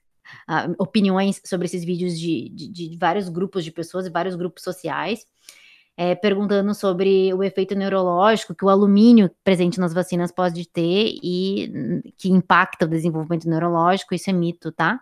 uh, 0.50 0.76
opiniões 0.78 1.42
sobre 1.46 1.66
esses 1.66 1.84
vídeos 1.84 2.20
de, 2.20 2.50
de, 2.50 2.90
de, 2.90 2.98
vários 2.98 3.30
grupos 3.30 3.64
de 3.64 3.72
pessoas 3.72 4.06
e 4.06 4.10
vários 4.10 4.36
grupos 4.36 4.64
sociais, 4.64 5.26
é, 5.98 6.14
perguntando 6.14 6.74
sobre 6.74 7.34
o 7.34 7.44
efeito 7.44 7.74
neurológico 7.74 8.54
que 8.54 8.66
o 8.66 8.70
alumínio 8.70 9.32
presente 9.44 9.80
nas 9.80 9.94
vacinas 9.94 10.32
pode 10.32 10.68
ter 10.68 11.18
e 11.24 12.12
que 12.18 12.30
impacta 12.30 12.86
o 12.86 12.90
desenvolvimento 12.90 13.48
neurológico. 13.48 14.14
Isso 14.14 14.30
é 14.30 14.34
mito, 14.34 14.72
tá? 14.72 15.00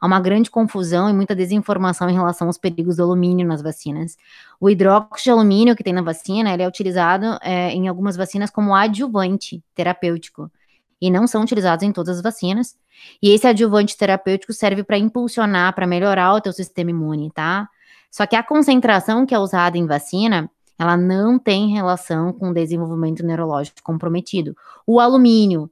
há 0.00 0.06
uma 0.06 0.20
grande 0.20 0.50
confusão 0.50 1.08
e 1.08 1.12
muita 1.12 1.34
desinformação 1.34 2.08
em 2.08 2.14
relação 2.14 2.46
aos 2.46 2.58
perigos 2.58 2.96
do 2.96 3.02
alumínio 3.02 3.46
nas 3.46 3.62
vacinas. 3.62 4.16
O 4.60 4.68
hidróxido 4.70 5.24
de 5.24 5.30
alumínio 5.30 5.76
que 5.76 5.84
tem 5.84 5.92
na 5.92 6.02
vacina, 6.02 6.52
ele 6.52 6.62
é 6.62 6.68
utilizado 6.68 7.38
é, 7.42 7.70
em 7.70 7.88
algumas 7.88 8.16
vacinas 8.16 8.50
como 8.50 8.74
adjuvante 8.74 9.62
terapêutico 9.74 10.50
e 11.00 11.10
não 11.10 11.26
são 11.26 11.42
utilizados 11.42 11.82
em 11.82 11.92
todas 11.92 12.16
as 12.16 12.22
vacinas. 12.22 12.76
E 13.22 13.30
esse 13.30 13.46
adjuvante 13.46 13.96
terapêutico 13.96 14.52
serve 14.52 14.82
para 14.82 14.98
impulsionar, 14.98 15.74
para 15.74 15.86
melhorar 15.86 16.34
o 16.34 16.40
teu 16.40 16.52
sistema 16.52 16.90
imune, 16.90 17.30
tá? 17.30 17.68
Só 18.10 18.26
que 18.26 18.36
a 18.36 18.42
concentração 18.42 19.26
que 19.26 19.34
é 19.34 19.38
usada 19.38 19.76
em 19.76 19.86
vacina, 19.86 20.50
ela 20.78 20.96
não 20.96 21.38
tem 21.38 21.72
relação 21.72 22.32
com 22.32 22.50
o 22.50 22.54
desenvolvimento 22.54 23.24
neurológico 23.24 23.82
comprometido. 23.82 24.56
O 24.86 25.00
alumínio, 25.00 25.70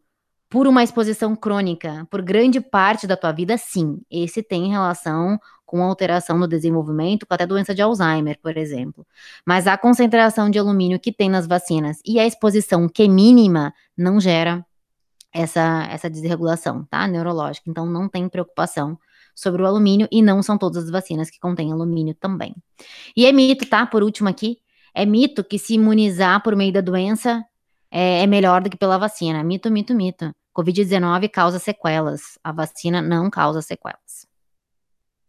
por 0.50 0.66
uma 0.66 0.82
exposição 0.82 1.34
crônica, 1.34 2.06
por 2.10 2.22
grande 2.22 2.60
parte 2.60 3.06
da 3.06 3.16
tua 3.16 3.32
vida, 3.32 3.56
sim. 3.56 4.00
Esse 4.10 4.42
tem 4.42 4.70
relação 4.70 5.38
com 5.64 5.82
alteração 5.82 6.38
no 6.38 6.46
desenvolvimento, 6.46 7.26
com 7.26 7.34
até 7.34 7.46
doença 7.46 7.74
de 7.74 7.82
Alzheimer, 7.82 8.38
por 8.40 8.56
exemplo. 8.56 9.06
Mas 9.44 9.66
a 9.66 9.76
concentração 9.76 10.48
de 10.50 10.58
alumínio 10.58 11.00
que 11.00 11.10
tem 11.10 11.28
nas 11.28 11.46
vacinas 11.46 11.98
e 12.04 12.20
a 12.20 12.26
exposição 12.26 12.88
que 12.88 13.02
é 13.02 13.08
mínima 13.08 13.72
não 13.96 14.20
gera 14.20 14.64
essa, 15.34 15.86
essa 15.90 16.08
desregulação, 16.08 16.84
tá? 16.84 17.06
Neurológica. 17.08 17.68
Então 17.68 17.84
não 17.84 18.08
tem 18.08 18.28
preocupação 18.28 18.96
sobre 19.34 19.62
o 19.62 19.66
alumínio 19.66 20.06
e 20.12 20.22
não 20.22 20.42
são 20.42 20.56
todas 20.56 20.84
as 20.84 20.90
vacinas 20.90 21.28
que 21.28 21.40
contêm 21.40 21.72
alumínio 21.72 22.14
também. 22.14 22.54
E 23.16 23.26
é 23.26 23.32
mito, 23.32 23.66
tá? 23.66 23.84
Por 23.84 24.04
último 24.04 24.28
aqui, 24.28 24.58
é 24.94 25.04
mito 25.04 25.42
que 25.42 25.58
se 25.58 25.74
imunizar 25.74 26.40
por 26.40 26.54
meio 26.54 26.72
da 26.72 26.80
doença 26.80 27.44
é, 27.90 28.22
é 28.22 28.26
melhor 28.26 28.62
do 28.62 28.70
que 28.70 28.76
pela 28.76 28.96
vacina. 28.96 29.42
Mito, 29.42 29.70
mito, 29.70 29.92
mito. 29.92 30.32
Covid-19 30.56 31.28
causa 31.28 31.58
sequelas, 31.58 32.38
a 32.44 32.52
vacina 32.52 33.02
não 33.02 33.28
causa 33.28 33.60
sequelas. 33.60 34.24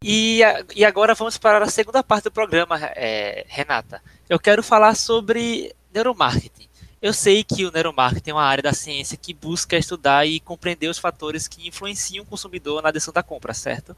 E, 0.04 0.40
e 0.76 0.84
agora 0.84 1.14
vamos 1.14 1.36
para 1.36 1.64
a 1.64 1.68
segunda 1.68 2.00
parte 2.00 2.24
do 2.24 2.30
programa, 2.30 2.78
é, 2.94 3.44
Renata. 3.48 4.00
Eu 4.28 4.38
quero 4.38 4.62
falar 4.62 4.94
sobre 4.94 5.74
neuromarketing. 5.92 6.68
Eu 7.06 7.12
sei 7.12 7.44
que 7.44 7.64
o 7.64 7.70
neuromarketing 7.70 8.30
é 8.30 8.34
uma 8.34 8.42
área 8.42 8.64
da 8.64 8.72
ciência 8.72 9.16
que 9.16 9.32
busca 9.32 9.78
estudar 9.78 10.26
e 10.26 10.40
compreender 10.40 10.88
os 10.88 10.98
fatores 10.98 11.46
que 11.46 11.68
influenciam 11.68 12.24
o 12.24 12.26
consumidor 12.26 12.82
na 12.82 12.90
decisão 12.90 13.14
da 13.14 13.22
compra, 13.22 13.54
certo? 13.54 13.96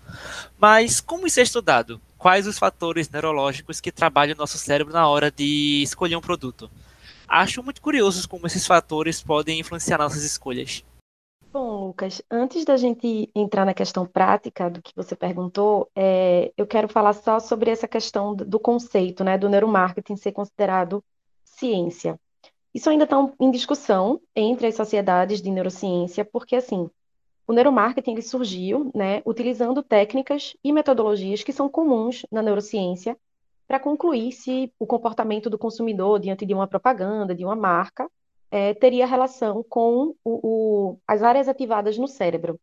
Mas 0.58 1.00
como 1.00 1.26
isso 1.26 1.40
é 1.40 1.42
estudado? 1.42 1.98
Quais 2.18 2.46
os 2.46 2.58
fatores 2.58 3.08
neurológicos 3.08 3.80
que 3.80 3.90
trabalham 3.90 4.34
o 4.34 4.38
nosso 4.38 4.58
cérebro 4.58 4.92
na 4.92 5.08
hora 5.08 5.30
de 5.30 5.82
escolher 5.82 6.16
um 6.16 6.20
produto? 6.20 6.70
Acho 7.26 7.62
muito 7.62 7.80
curioso 7.80 8.28
como 8.28 8.46
esses 8.46 8.66
fatores 8.66 9.22
podem 9.22 9.58
influenciar 9.58 9.96
nossas 9.96 10.22
escolhas. 10.22 10.84
Bom, 11.50 11.86
Lucas, 11.86 12.20
antes 12.30 12.62
da 12.66 12.76
gente 12.76 13.30
entrar 13.34 13.64
na 13.64 13.72
questão 13.72 14.04
prática 14.04 14.68
do 14.68 14.82
que 14.82 14.92
você 14.94 15.16
perguntou, 15.16 15.90
é, 15.96 16.52
eu 16.58 16.66
quero 16.66 16.88
falar 16.90 17.14
só 17.14 17.40
sobre 17.40 17.70
essa 17.70 17.88
questão 17.88 18.36
do 18.36 18.60
conceito, 18.60 19.24
né, 19.24 19.38
do 19.38 19.48
neuromarketing 19.48 20.16
ser 20.16 20.32
considerado 20.32 21.02
ciência. 21.42 22.20
Isso 22.74 22.90
ainda 22.90 23.04
está 23.04 23.16
em 23.40 23.50
discussão 23.50 24.20
entre 24.34 24.66
as 24.66 24.74
sociedades 24.74 25.40
de 25.40 25.50
neurociência, 25.50 26.24
porque 26.24 26.56
assim, 26.56 26.88
o 27.46 27.52
neuromarketing 27.52 28.20
surgiu, 28.20 28.90
né, 28.94 29.22
utilizando 29.24 29.82
técnicas 29.82 30.54
e 30.62 30.72
metodologias 30.72 31.42
que 31.42 31.52
são 31.52 31.68
comuns 31.68 32.26
na 32.30 32.42
neurociência 32.42 33.16
para 33.66 33.80
concluir 33.80 34.32
se 34.32 34.72
o 34.78 34.86
comportamento 34.86 35.48
do 35.50 35.58
consumidor 35.58 36.18
diante 36.20 36.44
de 36.44 36.54
uma 36.54 36.66
propaganda, 36.66 37.34
de 37.34 37.44
uma 37.44 37.56
marca, 37.56 38.10
é, 38.50 38.74
teria 38.74 39.06
relação 39.06 39.62
com 39.62 40.14
o, 40.24 40.94
o, 40.94 40.98
as 41.06 41.22
áreas 41.22 41.48
ativadas 41.48 41.98
no 41.98 42.08
cérebro. 42.08 42.58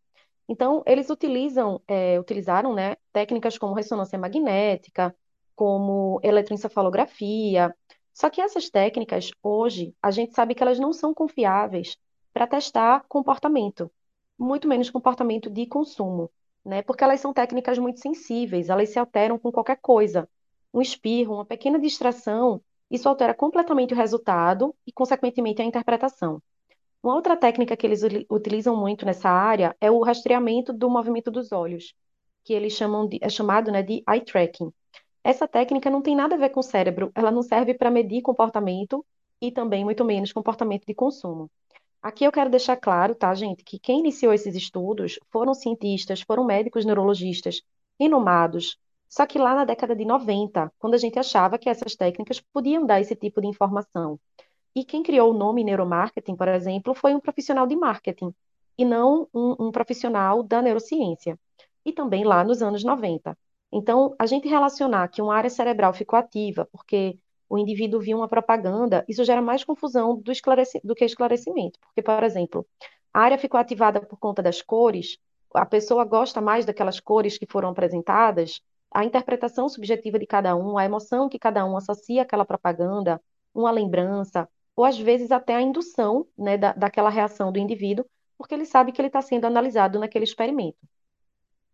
Então, 0.47 0.83
eles 0.85 1.09
utilizam, 1.09 1.81
é, 1.87 2.19
utilizaram 2.19 2.73
né, 2.73 2.95
técnicas 3.11 3.57
como 3.57 3.73
ressonância 3.73 4.17
magnética, 4.17 5.15
como 5.55 6.19
eletroencefalografia. 6.23 7.75
Só 8.15 8.29
que 8.31 8.41
essas 8.41 8.69
técnicas, 8.69 9.29
hoje, 9.43 9.93
a 10.01 10.09
gente 10.09 10.33
sabe 10.33 10.55
que 10.55 10.63
elas 10.63 10.79
não 10.79 10.93
são 10.93 11.13
confiáveis 11.13 11.97
para 12.33 12.47
testar 12.47 13.05
comportamento, 13.07 13.91
muito 14.39 14.67
menos 14.67 14.89
comportamento 14.89 15.49
de 15.49 15.67
consumo, 15.67 16.31
né? 16.63 16.81
Porque 16.81 17.03
elas 17.03 17.19
são 17.19 17.33
técnicas 17.33 17.77
muito 17.77 17.99
sensíveis, 17.99 18.69
elas 18.69 18.89
se 18.89 18.97
alteram 18.97 19.37
com 19.37 19.51
qualquer 19.51 19.77
coisa. 19.81 20.29
Um 20.73 20.81
espirro, 20.81 21.35
uma 21.35 21.45
pequena 21.45 21.77
distração 21.77 22.61
isso 22.89 23.09
altera 23.09 23.33
completamente 23.33 23.93
o 23.93 23.97
resultado 23.97 24.75
e, 24.87 24.91
consequentemente, 24.91 25.61
a 25.61 25.65
interpretação. 25.65 26.41
Uma 27.03 27.15
outra 27.15 27.35
técnica 27.37 27.75
que 27.77 27.85
eles 27.85 28.01
utilizam 28.29 28.75
muito 28.75 29.05
nessa 29.05 29.29
área 29.29 29.75
é 29.81 29.91
o 29.91 30.01
rastreamento 30.01 30.71
do 30.73 30.89
movimento 30.89 31.29
dos 31.31 31.51
olhos, 31.51 31.93
que 32.43 32.53
eles 32.53 32.73
chamam 32.73 33.07
de, 33.07 33.19
é 33.21 33.29
chamado 33.29 33.71
né, 33.71 33.83
de 33.83 34.03
eye 34.07 34.21
tracking. 34.21 34.71
Essa 35.25 35.47
técnica 35.47 35.89
não 35.89 36.03
tem 36.03 36.15
nada 36.15 36.35
a 36.35 36.37
ver 36.37 36.49
com 36.51 36.59
o 36.59 36.63
cérebro, 36.63 37.11
ela 37.15 37.31
não 37.31 37.41
serve 37.41 37.73
para 37.73 37.89
medir 37.89 38.21
comportamento 38.21 39.03
e 39.41 39.51
também, 39.51 39.83
muito 39.83 40.05
menos, 40.05 40.31
comportamento 40.31 40.85
de 40.85 40.93
consumo. 40.93 41.49
Aqui 41.99 42.23
eu 42.23 42.31
quero 42.31 42.47
deixar 42.47 42.77
claro, 42.77 43.15
tá, 43.15 43.33
gente, 43.33 43.63
que 43.63 43.79
quem 43.79 44.01
iniciou 44.01 44.31
esses 44.31 44.55
estudos 44.55 45.17
foram 45.31 45.55
cientistas, 45.55 46.21
foram 46.21 46.45
médicos 46.45 46.85
neurologistas 46.85 47.63
renomados, 47.99 48.77
só 49.09 49.25
que 49.25 49.39
lá 49.39 49.55
na 49.55 49.65
década 49.65 49.95
de 49.95 50.05
90, 50.05 50.71
quando 50.77 50.93
a 50.93 50.99
gente 50.99 51.17
achava 51.17 51.57
que 51.57 51.69
essas 51.69 51.95
técnicas 51.95 52.39
podiam 52.53 52.85
dar 52.85 53.01
esse 53.01 53.15
tipo 53.15 53.41
de 53.41 53.47
informação. 53.47 54.19
E 54.75 54.85
quem 54.85 55.01
criou 55.01 55.31
o 55.31 55.37
nome 55.37 55.63
neuromarketing, 55.63 56.35
por 56.35 56.47
exemplo, 56.49 56.93
foi 56.93 57.15
um 57.15 57.19
profissional 57.19 57.65
de 57.65 57.75
marketing, 57.75 58.31
e 58.77 58.85
não 58.85 59.27
um, 59.33 59.55
um 59.59 59.71
profissional 59.71 60.43
da 60.43 60.61
neurociência. 60.61 61.35
E 61.83 61.91
também 61.91 62.23
lá 62.23 62.43
nos 62.43 62.61
anos 62.61 62.83
90. 62.83 63.35
Então, 63.77 64.15
a 64.17 64.25
gente 64.25 64.47
relacionar 64.47 65.09
que 65.09 65.21
uma 65.21 65.35
área 65.35 65.49
cerebral 65.49 65.93
ficou 65.93 66.17
ativa 66.17 66.65
porque 66.71 67.19
o 67.49 67.57
indivíduo 67.57 67.99
viu 67.99 68.17
uma 68.17 68.27
propaganda, 68.29 69.03
isso 69.05 69.21
gera 69.25 69.41
mais 69.41 69.65
confusão 69.65 70.15
do, 70.15 70.31
do 70.81 70.95
que 70.95 71.03
esclarecimento. 71.03 71.77
Porque, 71.81 72.01
por 72.01 72.23
exemplo, 72.23 72.65
a 73.13 73.19
área 73.19 73.37
ficou 73.37 73.59
ativada 73.59 73.99
por 73.99 74.17
conta 74.17 74.41
das 74.41 74.61
cores, 74.61 75.17
a 75.53 75.65
pessoa 75.65 76.05
gosta 76.05 76.39
mais 76.39 76.65
daquelas 76.65 77.01
cores 77.01 77.37
que 77.37 77.45
foram 77.45 77.67
apresentadas, 77.67 78.61
a 78.89 79.03
interpretação 79.03 79.67
subjetiva 79.67 80.17
de 80.17 80.25
cada 80.25 80.55
um, 80.55 80.77
a 80.77 80.85
emoção 80.85 81.27
que 81.27 81.37
cada 81.37 81.65
um 81.65 81.75
associa 81.75 82.21
àquela 82.21 82.45
propaganda, 82.45 83.21
uma 83.53 83.71
lembrança, 83.71 84.47
ou 84.73 84.85
às 84.85 84.97
vezes 84.97 85.31
até 85.31 85.53
a 85.53 85.61
indução 85.61 86.25
né, 86.37 86.57
da, 86.57 86.71
daquela 86.71 87.09
reação 87.09 87.51
do 87.51 87.59
indivíduo, 87.59 88.05
porque 88.37 88.53
ele 88.53 88.65
sabe 88.65 88.93
que 88.93 89.01
ele 89.01 89.07
está 89.09 89.21
sendo 89.21 89.43
analisado 89.43 89.99
naquele 89.99 90.23
experimento. 90.23 90.77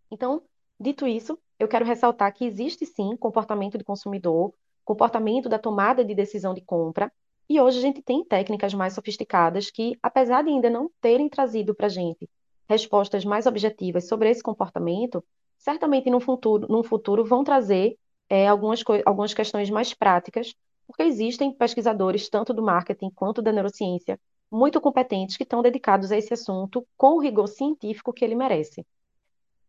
Então, 0.10 0.42
dito 0.80 1.06
isso, 1.06 1.38
eu 1.62 1.68
quero 1.68 1.86
ressaltar 1.86 2.34
que 2.34 2.44
existe 2.44 2.86
sim 2.88 3.16
comportamento 3.16 3.78
de 3.78 3.84
consumidor, 3.84 4.52
comportamento 4.84 5.48
da 5.48 5.60
tomada 5.60 6.04
de 6.04 6.16
decisão 6.16 6.56
de 6.56 6.62
compra, 6.62 7.12
e 7.48 7.62
hoje 7.62 7.78
a 7.78 7.82
gente 7.82 8.02
tem 8.02 8.26
técnicas 8.26 8.74
mais 8.74 8.94
sofisticadas 8.94 9.70
que, 9.70 9.98
apesar 10.02 10.42
de 10.44 10.50
ainda 10.50 10.70
não 10.70 10.90
terem 11.00 11.30
trazido 11.30 11.76
para 11.76 11.86
a 11.86 11.90
gente 11.90 12.28
respostas 12.68 13.26
mais 13.26 13.46
objetivas 13.46 14.08
sobre 14.08 14.30
esse 14.30 14.42
comportamento, 14.42 15.24
certamente 15.58 16.10
no 16.10 16.22
futuro, 16.22 16.66
no 16.70 16.82
futuro 16.84 17.26
vão 17.26 17.44
trazer 17.44 17.98
é, 18.30 18.48
algumas, 18.48 18.82
algumas 19.06 19.34
questões 19.34 19.70
mais 19.70 19.94
práticas, 19.94 20.56
porque 20.88 21.04
existem 21.04 21.52
pesquisadores, 21.54 22.30
tanto 22.30 22.54
do 22.54 22.64
marketing 22.64 23.10
quanto 23.12 23.42
da 23.42 23.52
neurociência, 23.52 24.18
muito 24.50 24.80
competentes 24.80 25.36
que 25.36 25.44
estão 25.44 25.62
dedicados 25.62 26.12
a 26.12 26.18
esse 26.18 26.34
assunto 26.34 26.88
com 26.98 27.16
o 27.16 27.20
rigor 27.20 27.48
científico 27.48 28.14
que 28.14 28.24
ele 28.24 28.36
merece. 28.36 28.86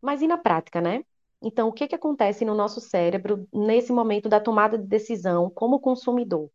Mas 0.01 0.21
e 0.21 0.27
na 0.27 0.37
prática, 0.37 0.79
né? 0.79 1.03
Então, 1.43 1.67
o 1.67 1.73
que, 1.73 1.87
que 1.87 1.95
acontece 1.95 2.45
no 2.45 2.55
nosso 2.55 2.79
cérebro 2.79 3.45
nesse 3.53 3.91
momento 3.91 4.29
da 4.29 4.39
tomada 4.39 4.77
de 4.77 4.87
decisão 4.87 5.49
como 5.49 5.79
consumidor? 5.79 6.49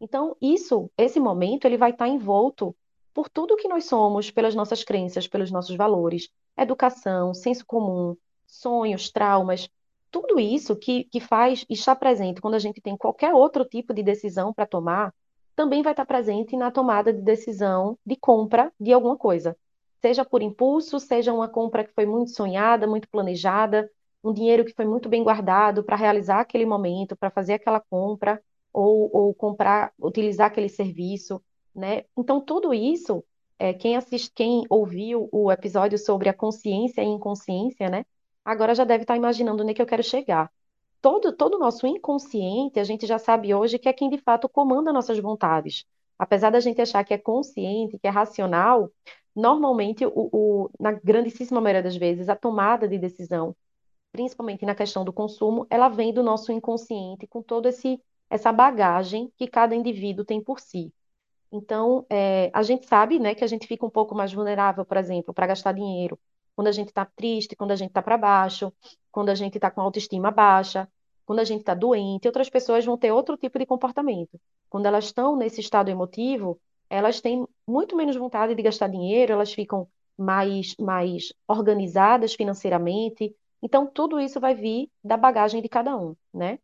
Então, 0.00 0.36
isso, 0.42 0.90
esse 0.98 1.20
momento, 1.20 1.64
ele 1.64 1.78
vai 1.78 1.90
estar 1.92 2.08
envolto 2.08 2.74
por 3.14 3.28
tudo 3.28 3.56
que 3.56 3.68
nós 3.68 3.84
somos, 3.84 4.32
pelas 4.32 4.54
nossas 4.54 4.82
crenças, 4.82 5.28
pelos 5.28 5.52
nossos 5.52 5.76
valores, 5.76 6.28
educação, 6.56 7.32
senso 7.32 7.64
comum, 7.64 8.16
sonhos, 8.44 9.12
traumas, 9.12 9.70
tudo 10.10 10.40
isso 10.40 10.74
que, 10.74 11.04
que 11.04 11.20
faz 11.20 11.64
estar 11.70 11.94
presente 11.94 12.40
quando 12.40 12.54
a 12.54 12.58
gente 12.58 12.80
tem 12.80 12.96
qualquer 12.96 13.32
outro 13.32 13.64
tipo 13.64 13.94
de 13.94 14.02
decisão 14.02 14.52
para 14.52 14.66
tomar, 14.66 15.14
também 15.54 15.82
vai 15.82 15.92
estar 15.92 16.04
presente 16.04 16.56
na 16.56 16.70
tomada 16.70 17.12
de 17.12 17.22
decisão 17.22 17.96
de 18.04 18.16
compra 18.16 18.72
de 18.80 18.92
alguma 18.92 19.16
coisa. 19.16 19.56
Seja 20.00 20.24
por 20.24 20.42
impulso, 20.42 20.98
seja 20.98 21.32
uma 21.32 21.48
compra 21.48 21.84
que 21.84 21.94
foi 21.94 22.06
muito 22.06 22.32
sonhada, 22.32 22.88
muito 22.88 23.08
planejada, 23.08 23.88
um 24.22 24.32
dinheiro 24.32 24.64
que 24.64 24.74
foi 24.74 24.84
muito 24.84 25.08
bem 25.08 25.22
guardado 25.22 25.82
para 25.82 25.96
realizar 25.96 26.40
aquele 26.40 26.64
momento, 26.66 27.16
para 27.16 27.30
fazer 27.30 27.54
aquela 27.54 27.80
compra, 27.80 28.42
ou, 28.72 29.10
ou 29.12 29.34
comprar, 29.34 29.92
utilizar 30.00 30.46
aquele 30.46 30.68
serviço, 30.68 31.42
né? 31.74 32.04
Então, 32.16 32.40
tudo 32.40 32.72
isso, 32.72 33.24
é, 33.58 33.72
quem 33.72 33.96
assiste, 33.96 34.32
quem 34.34 34.64
ouviu 34.68 35.28
o 35.32 35.50
episódio 35.52 35.98
sobre 35.98 36.28
a 36.28 36.34
consciência 36.34 37.02
e 37.02 37.06
inconsciência, 37.06 37.88
né? 37.90 38.04
Agora 38.44 38.74
já 38.74 38.84
deve 38.84 39.04
estar 39.04 39.16
imaginando 39.16 39.62
onde 39.62 39.72
é 39.72 39.74
que 39.74 39.82
eu 39.82 39.86
quero 39.86 40.02
chegar. 40.02 40.50
Todo, 41.00 41.32
todo 41.32 41.54
o 41.54 41.58
nosso 41.58 41.86
inconsciente, 41.86 42.78
a 42.80 42.84
gente 42.84 43.06
já 43.06 43.18
sabe 43.18 43.54
hoje 43.54 43.78
que 43.78 43.88
é 43.88 43.92
quem 43.92 44.08
de 44.08 44.18
fato 44.18 44.48
comanda 44.48 44.92
nossas 44.92 45.18
vontades. 45.18 45.84
Apesar 46.18 46.50
da 46.50 46.60
gente 46.60 46.80
achar 46.80 47.04
que 47.04 47.12
é 47.14 47.18
consciente, 47.18 47.98
que 47.98 48.06
é 48.06 48.10
racional, 48.10 48.90
normalmente, 49.34 50.06
o, 50.06 50.12
o, 50.32 50.70
na 50.78 50.92
grandíssima 50.92 51.60
maioria 51.60 51.82
das 51.82 51.96
vezes, 51.96 52.28
a 52.28 52.36
tomada 52.36 52.86
de 52.86 52.98
decisão, 52.98 53.56
principalmente 54.12 54.64
na 54.66 54.74
questão 54.74 55.04
do 55.04 55.12
consumo, 55.12 55.66
ela 55.70 55.88
vem 55.88 56.12
do 56.12 56.22
nosso 56.22 56.52
inconsciente, 56.52 57.26
com 57.26 57.42
esse 57.64 58.00
essa 58.30 58.50
bagagem 58.50 59.30
que 59.36 59.46
cada 59.46 59.74
indivíduo 59.74 60.24
tem 60.24 60.42
por 60.42 60.58
si. 60.58 60.92
Então, 61.50 62.06
é, 62.08 62.50
a 62.54 62.62
gente 62.62 62.86
sabe, 62.86 63.18
né, 63.18 63.34
que 63.34 63.44
a 63.44 63.46
gente 63.46 63.66
fica 63.66 63.84
um 63.84 63.90
pouco 63.90 64.14
mais 64.14 64.32
vulnerável, 64.32 64.86
por 64.86 64.96
exemplo, 64.96 65.34
para 65.34 65.46
gastar 65.46 65.72
dinheiro 65.72 66.18
quando 66.54 66.68
a 66.68 66.72
gente 66.72 66.88
está 66.88 67.04
triste, 67.04 67.56
quando 67.56 67.72
a 67.72 67.76
gente 67.76 67.88
está 67.90 68.02
para 68.02 68.16
baixo, 68.16 68.72
quando 69.10 69.28
a 69.30 69.34
gente 69.34 69.56
está 69.56 69.70
com 69.70 69.80
autoestima 69.80 70.30
baixa, 70.30 70.88
quando 71.24 71.40
a 71.40 71.44
gente 71.44 71.60
está 71.60 71.74
doente. 71.74 72.26
Outras 72.26 72.48
pessoas 72.48 72.84
vão 72.84 72.96
ter 72.96 73.12
outro 73.12 73.36
tipo 73.36 73.58
de 73.58 73.66
comportamento. 73.66 74.40
Quando 74.68 74.86
elas 74.86 75.04
estão 75.06 75.36
nesse 75.36 75.60
estado 75.60 75.90
emotivo, 75.90 76.60
elas 76.88 77.20
têm 77.20 77.46
muito 77.66 77.96
menos 77.96 78.16
vontade 78.16 78.54
de 78.54 78.62
gastar 78.62 78.88
dinheiro, 78.88 79.32
elas 79.32 79.52
ficam 79.52 79.88
mais, 80.16 80.74
mais 80.78 81.32
organizadas 81.48 82.34
financeiramente. 82.34 83.34
Então, 83.62 83.86
tudo 83.86 84.20
isso 84.20 84.40
vai 84.40 84.54
vir 84.54 84.90
da 85.02 85.16
bagagem 85.16 85.62
de 85.62 85.68
cada 85.68 85.96
um, 85.96 86.16
né? 86.34 86.58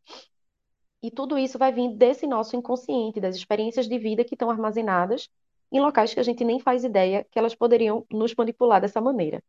E 1.02 1.10
tudo 1.10 1.38
isso 1.38 1.58
vai 1.58 1.72
vir 1.72 1.94
desse 1.96 2.26
nosso 2.26 2.56
inconsciente, 2.56 3.20
das 3.20 3.36
experiências 3.36 3.88
de 3.88 3.98
vida 3.98 4.24
que 4.24 4.34
estão 4.34 4.50
armazenadas 4.50 5.28
em 5.70 5.80
locais 5.80 6.12
que 6.12 6.20
a 6.20 6.22
gente 6.22 6.44
nem 6.44 6.58
faz 6.58 6.82
ideia 6.82 7.24
que 7.30 7.38
elas 7.38 7.54
poderiam 7.54 8.04
nos 8.10 8.34
manipular 8.34 8.80
dessa 8.80 9.00
maneira. 9.00 9.42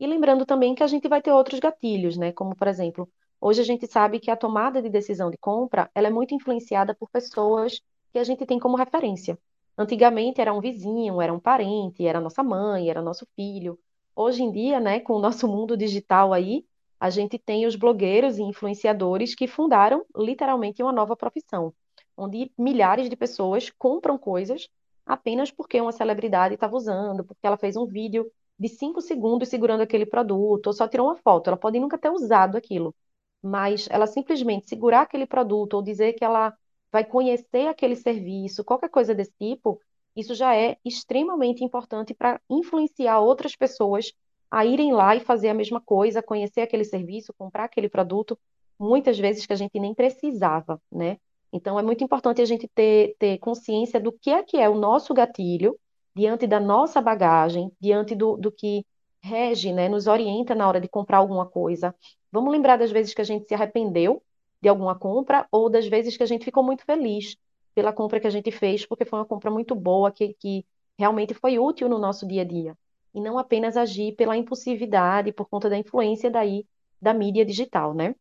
E 0.00 0.06
lembrando 0.06 0.46
também 0.46 0.74
que 0.74 0.82
a 0.82 0.86
gente 0.86 1.08
vai 1.08 1.22
ter 1.22 1.32
outros 1.32 1.60
gatilhos, 1.60 2.16
né? 2.16 2.32
Como, 2.32 2.54
por 2.54 2.68
exemplo, 2.68 3.08
hoje 3.40 3.60
a 3.60 3.64
gente 3.64 3.86
sabe 3.86 4.20
que 4.20 4.30
a 4.30 4.36
tomada 4.36 4.82
de 4.82 4.88
decisão 4.90 5.30
de 5.30 5.38
compra, 5.38 5.90
ela 5.94 6.08
é 6.08 6.10
muito 6.10 6.34
influenciada 6.34 6.94
por 6.94 7.10
pessoas 7.10 7.80
que 8.12 8.18
a 8.18 8.24
gente 8.24 8.46
tem 8.46 8.58
como 8.58 8.76
referência. 8.76 9.38
Antigamente 9.76 10.40
era 10.40 10.52
um 10.52 10.60
vizinho, 10.60 11.20
era 11.20 11.32
um 11.32 11.40
parente, 11.40 12.06
era 12.06 12.20
nossa 12.20 12.42
mãe, 12.42 12.88
era 12.88 13.02
nosso 13.02 13.26
filho. 13.36 13.78
Hoje 14.14 14.42
em 14.42 14.50
dia, 14.50 14.80
né, 14.80 15.00
com 15.00 15.14
o 15.14 15.20
nosso 15.20 15.46
mundo 15.48 15.76
digital 15.76 16.32
aí, 16.32 16.64
a 16.98 17.10
gente 17.10 17.38
tem 17.38 17.66
os 17.66 17.76
blogueiros 17.76 18.38
e 18.38 18.42
influenciadores 18.42 19.34
que 19.34 19.46
fundaram 19.46 20.04
literalmente 20.16 20.82
uma 20.82 20.92
nova 20.92 21.16
profissão, 21.16 21.72
onde 22.16 22.50
milhares 22.58 23.08
de 23.08 23.16
pessoas 23.16 23.70
compram 23.70 24.18
coisas 24.18 24.68
apenas 25.04 25.50
porque 25.50 25.80
uma 25.80 25.92
celebridade 25.92 26.54
estava 26.54 26.76
usando, 26.76 27.24
porque 27.24 27.46
ela 27.46 27.56
fez 27.56 27.76
um 27.76 27.86
vídeo 27.86 28.30
de 28.58 28.68
cinco 28.68 29.00
segundos 29.00 29.48
segurando 29.48 29.82
aquele 29.82 30.06
produto, 30.06 30.68
ou 30.68 30.72
só 30.72 30.88
tirou 30.88 31.06
uma 31.06 31.16
foto. 31.16 31.48
Ela 31.48 31.56
pode 31.56 31.78
nunca 31.78 31.98
ter 31.98 32.10
usado 32.10 32.56
aquilo, 32.56 32.94
mas 33.42 33.86
ela 33.90 34.06
simplesmente 34.06 34.68
segurar 34.68 35.02
aquele 35.02 35.26
produto 35.26 35.74
ou 35.74 35.82
dizer 35.82 36.14
que 36.14 36.24
ela 36.24 36.52
vai 36.90 37.04
conhecer 37.04 37.68
aquele 37.68 37.94
serviço, 37.94 38.64
qualquer 38.64 38.88
coisa 38.88 39.14
desse 39.14 39.32
tipo, 39.38 39.80
isso 40.16 40.34
já 40.34 40.56
é 40.56 40.78
extremamente 40.84 41.62
importante 41.62 42.14
para 42.14 42.40
influenciar 42.48 43.20
outras 43.20 43.54
pessoas 43.54 44.12
a 44.50 44.64
irem 44.64 44.92
lá 44.92 45.14
e 45.16 45.20
fazer 45.20 45.48
a 45.48 45.54
mesma 45.54 45.80
coisa, 45.80 46.22
conhecer 46.22 46.60
aquele 46.60 46.84
serviço, 46.84 47.34
comprar 47.36 47.64
aquele 47.64 47.88
produto, 47.88 48.38
muitas 48.78 49.18
vezes 49.18 49.46
que 49.46 49.52
a 49.52 49.56
gente 49.56 49.78
nem 49.80 49.94
precisava, 49.94 50.80
né? 50.90 51.18
Então 51.52 51.78
é 51.78 51.82
muito 51.82 52.04
importante 52.04 52.42
a 52.42 52.44
gente 52.44 52.68
ter, 52.68 53.16
ter 53.18 53.38
consciência 53.38 54.00
do 54.00 54.12
que 54.12 54.30
é 54.30 54.42
que 54.42 54.56
é 54.56 54.68
o 54.68 54.74
nosso 54.74 55.14
gatilho 55.14 55.78
diante 56.14 56.46
da 56.46 56.60
nossa 56.60 57.00
bagagem, 57.00 57.70
diante 57.80 58.14
do, 58.14 58.36
do 58.36 58.50
que 58.50 58.84
rege, 59.22 59.72
né, 59.72 59.88
nos 59.88 60.06
orienta 60.06 60.54
na 60.54 60.68
hora 60.68 60.80
de 60.80 60.88
comprar 60.88 61.18
alguma 61.18 61.46
coisa. 61.46 61.94
Vamos 62.30 62.52
lembrar 62.52 62.76
das 62.76 62.90
vezes 62.90 63.14
que 63.14 63.20
a 63.20 63.24
gente 63.24 63.46
se 63.46 63.54
arrependeu 63.54 64.22
de 64.60 64.68
alguma 64.68 64.94
compra 64.98 65.46
ou 65.50 65.68
das 65.68 65.86
vezes 65.86 66.16
que 66.16 66.22
a 66.22 66.26
gente 66.26 66.44
ficou 66.44 66.62
muito 66.62 66.84
feliz 66.84 67.36
pela 67.74 67.92
compra 67.92 68.20
que 68.20 68.26
a 68.26 68.30
gente 68.30 68.50
fez, 68.50 68.86
porque 68.86 69.04
foi 69.04 69.18
uma 69.18 69.26
compra 69.26 69.50
muito 69.50 69.74
boa, 69.74 70.10
que, 70.10 70.34
que 70.34 70.64
realmente 70.98 71.34
foi 71.34 71.58
útil 71.58 71.88
no 71.88 71.98
nosso 71.98 72.26
dia 72.26 72.42
a 72.42 72.44
dia 72.44 72.76
e 73.16 73.20
não 73.20 73.38
apenas 73.38 73.78
agir 73.78 74.14
pela 74.14 74.36
impulsividade, 74.36 75.32
por 75.32 75.48
conta 75.48 75.70
da 75.70 75.78
influência 75.78 76.30
daí 76.30 76.66
da 77.00 77.14
mídia 77.14 77.46
digital, 77.46 77.94
né? 77.94 78.14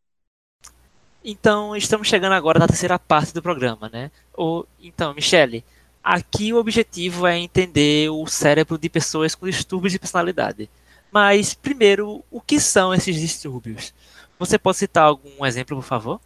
Então, 1.22 1.76
estamos 1.76 2.08
chegando 2.08 2.32
agora 2.32 2.60
na 2.60 2.68
terceira 2.68 2.98
parte 2.98 3.34
do 3.34 3.42
programa, 3.42 3.90
né? 3.90 4.10
O, 4.34 4.64
então, 4.82 5.14
Michele, 5.14 5.66
aqui 6.02 6.54
o 6.54 6.58
objetivo 6.58 7.28
é 7.28 7.38
entender 7.38 8.10
o 8.10 8.26
cérebro 8.26 8.78
de 8.78 8.88
pessoas 8.88 9.36
com 9.36 9.46
distúrbios 9.46 9.92
de 9.92 10.00
personalidade. 10.00 10.70
Mas, 11.12 11.54
primeiro, 11.54 12.24
o 12.32 12.40
que 12.40 12.58
são 12.58 12.94
esses 12.94 13.20
distúrbios? 13.20 13.94
Você 14.40 14.58
pode 14.58 14.78
citar 14.78 15.04
algum 15.04 15.46
exemplo, 15.46 15.76
por 15.76 15.84
favor? 15.84 16.22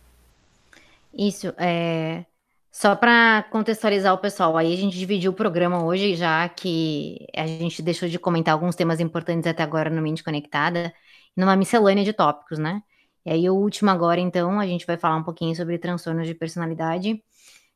Isso, 1.12 1.47
é... 1.58 2.23
Só 2.71 2.95
para 2.95 3.43
contextualizar 3.51 4.13
o 4.13 4.17
pessoal, 4.19 4.55
aí 4.55 4.73
a 4.73 4.77
gente 4.77 4.97
dividiu 4.97 5.32
o 5.32 5.34
programa 5.34 5.84
hoje, 5.84 6.15
já 6.15 6.47
que 6.47 7.25
a 7.36 7.47
gente 7.47 7.82
deixou 7.82 8.08
de 8.08 8.19
comentar 8.19 8.53
alguns 8.53 8.75
temas 8.75 8.99
importantes 8.99 9.47
até 9.47 9.63
agora 9.63 9.89
no 9.89 10.01
Mente 10.01 10.23
Conectada, 10.23 10.93
numa 11.36 11.55
miscelânea 11.55 12.03
de 12.03 12.13
tópicos, 12.13 12.60
né? 12.60 12.82
E 13.25 13.32
aí 13.32 13.49
o 13.49 13.55
último 13.55 13.89
agora, 13.89 14.19
então, 14.19 14.60
a 14.60 14.67
gente 14.67 14.86
vai 14.86 14.97
falar 14.97 15.17
um 15.17 15.23
pouquinho 15.23 15.55
sobre 15.55 15.77
transtornos 15.77 16.27
de 16.27 16.36
personalidade, 16.36 17.21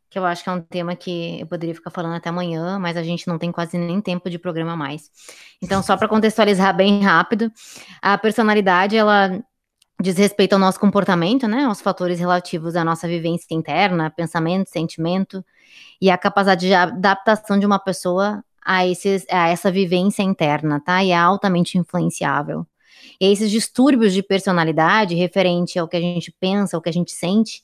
que 0.09 0.19
eu 0.19 0.25
acho 0.25 0.43
que 0.43 0.49
é 0.49 0.53
um 0.53 0.61
tema 0.61 0.95
que 0.95 1.41
eu 1.41 1.47
poderia 1.47 1.73
ficar 1.73 1.89
falando 1.89 2.15
até 2.15 2.29
amanhã, 2.29 2.77
mas 2.77 2.95
a 2.95 3.03
gente 3.03 3.27
não 3.27 3.39
tem 3.39 3.51
quase 3.51 3.77
nem 3.79 3.99
tempo 3.99 4.29
de 4.29 4.37
programa 4.37 4.75
mais. 4.77 5.09
Então, 5.61 5.81
só 5.81 5.97
para 5.97 6.07
contextualizar 6.07 6.75
bem 6.75 7.01
rápido, 7.01 7.51
a 7.99 8.15
personalidade, 8.17 8.95
ela 8.95 9.43
diz 10.03 10.17
respeito 10.17 10.51
ao 10.51 10.59
nosso 10.59 10.77
comportamento, 10.77 11.47
né, 11.47 11.63
aos 11.63 11.79
fatores 11.79 12.19
relativos 12.19 12.75
à 12.75 12.83
nossa 12.83 13.07
vivência 13.07 13.55
interna, 13.55 14.09
pensamento, 14.09 14.69
sentimento 14.69 15.43
e 16.01 16.11
a 16.11 16.17
capacidade 16.17 16.67
de 16.67 16.73
adaptação 16.73 17.57
de 17.57 17.65
uma 17.65 17.79
pessoa 17.79 18.43
a, 18.65 18.85
esses, 18.85 19.25
a 19.31 19.47
essa 19.47 19.71
vivência 19.71 20.21
interna, 20.21 20.81
tá? 20.81 21.01
E 21.01 21.11
é 21.11 21.15
altamente 21.15 21.77
influenciável. 21.77 22.67
E 23.19 23.31
esses 23.31 23.49
distúrbios 23.49 24.13
de 24.13 24.21
personalidade 24.21 25.15
referente 25.15 25.79
ao 25.79 25.87
que 25.87 25.95
a 25.95 26.01
gente 26.01 26.35
pensa, 26.37 26.75
ao 26.75 26.81
que 26.81 26.89
a 26.89 26.93
gente 26.93 27.13
sente, 27.13 27.63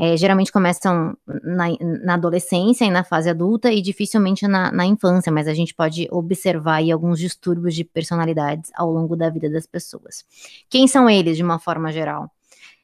é, 0.00 0.16
geralmente 0.16 0.52
começam 0.52 1.16
na, 1.26 1.66
na, 2.04 2.14
adolescência 2.14 2.84
e 2.84 2.90
na 2.90 3.02
fase 3.02 3.28
adulta 3.28 3.72
e 3.72 3.82
dificilmente 3.82 4.46
na, 4.46 4.70
na, 4.70 4.86
infância, 4.86 5.32
mas 5.32 5.48
a 5.48 5.54
gente 5.54 5.74
pode 5.74 6.06
observar 6.12 6.80
alguns 6.92 7.18
distúrbios 7.18 7.74
de 7.74 7.82
personalidades 7.82 8.70
ao 8.76 8.92
longo 8.92 9.16
da 9.16 9.28
vida 9.28 9.50
das 9.50 9.66
pessoas. 9.66 10.24
Quem 10.70 10.86
são 10.86 11.10
eles, 11.10 11.36
de 11.36 11.42
uma 11.42 11.58
forma 11.58 11.90
geral? 11.90 12.30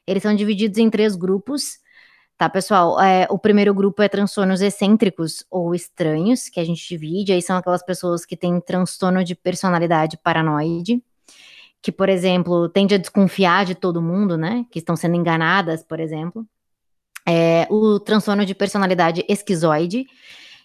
Eles 0.05 0.23
são 0.23 0.35
divididos 0.35 0.77
em 0.77 0.89
três 0.89 1.15
grupos, 1.15 1.79
tá, 2.37 2.49
pessoal? 2.49 2.99
É, 2.99 3.25
o 3.29 3.39
primeiro 3.39 3.73
grupo 3.73 4.01
é 4.03 4.09
transtornos 4.09 4.61
excêntricos 4.61 5.45
ou 5.49 5.73
estranhos, 5.73 6.49
que 6.49 6.59
a 6.59 6.65
gente 6.65 6.85
divide, 6.85 7.31
aí 7.31 7.41
são 7.41 7.55
aquelas 7.55 7.81
pessoas 7.81 8.25
que 8.25 8.35
têm 8.35 8.59
transtorno 8.59 9.23
de 9.23 9.35
personalidade 9.35 10.17
paranoide, 10.17 11.01
que, 11.81 11.93
por 11.93 12.09
exemplo, 12.09 12.67
tende 12.67 12.93
a 12.93 12.97
desconfiar 12.97 13.63
de 13.63 13.73
todo 13.73 14.01
mundo, 14.01 14.35
né? 14.37 14.65
Que 14.69 14.79
estão 14.79 14.97
sendo 14.97 15.15
enganadas, 15.15 15.81
por 15.81 16.01
exemplo 16.01 16.45
é, 17.27 17.67
o 17.69 17.99
transtorno 17.99 18.45
de 18.45 18.53
personalidade 18.53 19.25
esquizoide, 19.27 20.05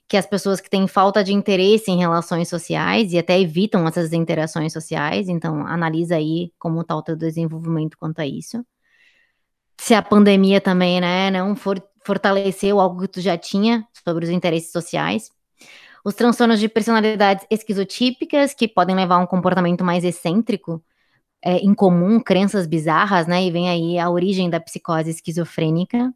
que 0.09 0.17
as 0.17 0.27
pessoas 0.27 0.61
que 0.61 0.69
têm 0.69 0.89
falta 0.89 1.23
de 1.23 1.33
interesse 1.33 1.91
em 1.91 1.99
relações 1.99 2.49
sociais 2.49 3.13
e 3.13 3.19
até 3.19 3.39
evitam 3.39 3.87
essas 3.87 4.13
interações 4.13 4.73
sociais, 4.73 5.29
então 5.29 5.65
analisa 5.67 6.17
aí 6.17 6.53
como 6.59 6.81
está 6.81 6.97
o 6.97 7.03
teu 7.03 7.15
desenvolvimento 7.15 7.97
quanto 7.97 8.21
a 8.21 8.27
isso. 8.27 8.65
Se 9.81 9.95
a 9.95 10.03
pandemia 10.03 10.61
também, 10.61 11.01
né, 11.01 11.31
não 11.31 11.55
for, 11.55 11.83
fortaleceu 12.05 12.81
algo 12.81 13.01
que 13.03 13.09
tu 13.09 13.21
já 13.21 13.39
tinha 13.39 13.87
sobre 14.05 14.25
os 14.25 14.31
interesses 14.31 14.73
sociais. 14.73 15.31
Os 16.05 16.15
transtornos 16.15 16.59
de 16.59 16.69
personalidades 16.69 17.47
esquizotípicas, 17.51 18.53
que 18.53 18.67
podem 18.67 18.97
levar 18.97 19.17
a 19.17 19.19
um 19.19 19.27
comportamento 19.27 19.85
mais 19.85 20.03
excêntrico, 20.03 20.83
é, 21.43 21.65
incomum, 21.65 22.19
crenças 22.21 22.67
bizarras, 22.67 23.27
né, 23.27 23.45
e 23.45 23.51
vem 23.51 23.69
aí 23.71 23.99
a 23.99 24.11
origem 24.11 24.51
da 24.51 24.59
psicose 24.61 25.11
esquizofrênica. 25.11 26.13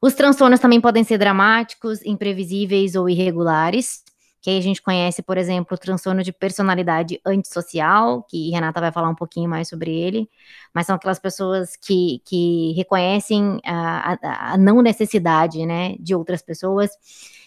Os 0.00 0.14
transtornos 0.14 0.60
também 0.60 0.80
podem 0.80 1.04
ser 1.04 1.18
dramáticos, 1.18 2.04
imprevisíveis 2.04 2.94
ou 2.94 3.08
irregulares, 3.08 4.02
que 4.40 4.48
aí 4.48 4.56
a 4.56 4.62
gente 4.62 4.80
conhece, 4.80 5.22
por 5.22 5.36
exemplo, 5.36 5.74
o 5.74 5.78
transtorno 5.78 6.22
de 6.22 6.32
personalidade 6.32 7.20
antissocial, 7.26 8.22
que 8.22 8.50
Renata 8.50 8.80
vai 8.80 8.90
falar 8.90 9.10
um 9.10 9.14
pouquinho 9.14 9.50
mais 9.50 9.68
sobre 9.68 9.94
ele, 9.94 10.30
mas 10.74 10.86
são 10.86 10.96
aquelas 10.96 11.18
pessoas 11.18 11.76
que, 11.76 12.22
que 12.24 12.72
reconhecem 12.72 13.60
a, 13.64 14.14
a, 14.14 14.52
a 14.54 14.56
não 14.56 14.80
necessidade, 14.80 15.66
né, 15.66 15.96
de 16.00 16.14
outras 16.14 16.40
pessoas 16.40 16.90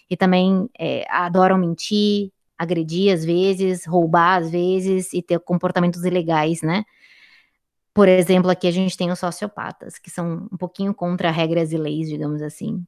e 0.08 0.16
também 0.16 0.70
é, 0.78 1.06
adoram 1.10 1.58
mentir, 1.58 2.32
agredir 2.56 3.12
às 3.12 3.26
vezes, 3.26 3.86
roubar 3.86 4.40
às 4.40 4.52
vezes 4.52 5.12
e 5.14 5.24
ter 5.24 5.40
comportamentos 5.40 6.06
ilegais, 6.06 6.62
né, 6.62 6.86
por 7.94 8.08
exemplo, 8.08 8.50
aqui 8.50 8.68
a 8.68 8.72
gente 8.72 8.98
tem 8.98 9.12
os 9.12 9.20
sociopatas, 9.20 10.00
que 10.00 10.10
são 10.10 10.48
um 10.52 10.58
pouquinho 10.58 10.94
contra 10.94 11.30
regras 11.30 11.72
e 11.72 11.78
leis, 11.78 12.10
digamos 12.10 12.42
assim. 12.42 12.84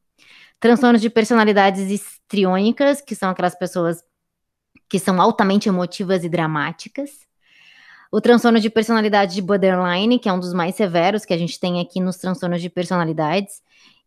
Transtornos 0.60 1.02
de 1.02 1.10
personalidades 1.10 1.92
histriônicas, 1.92 3.02
que 3.02 3.16
são 3.16 3.30
aquelas 3.30 3.56
pessoas 3.56 4.04
que 4.90 4.98
são 5.00 5.22
altamente 5.22 5.70
emotivas 5.70 6.24
e 6.24 6.30
dramáticas. 6.30 7.26
O 8.12 8.22
transtorno 8.22 8.60
de 8.60 8.70
personalidade 8.70 9.36
de 9.36 9.42
borderline, 9.42 10.18
que 10.18 10.30
é 10.30 10.34
um 10.34 10.40
dos 10.40 10.54
mais 10.54 10.76
severos 10.76 11.26
que 11.26 11.34
a 11.34 11.38
gente 11.38 11.60
tem 11.60 11.80
aqui 11.82 12.00
nos 12.00 12.18
transtornos 12.18 12.62
de 12.62 12.70
personalidades, 12.70 13.62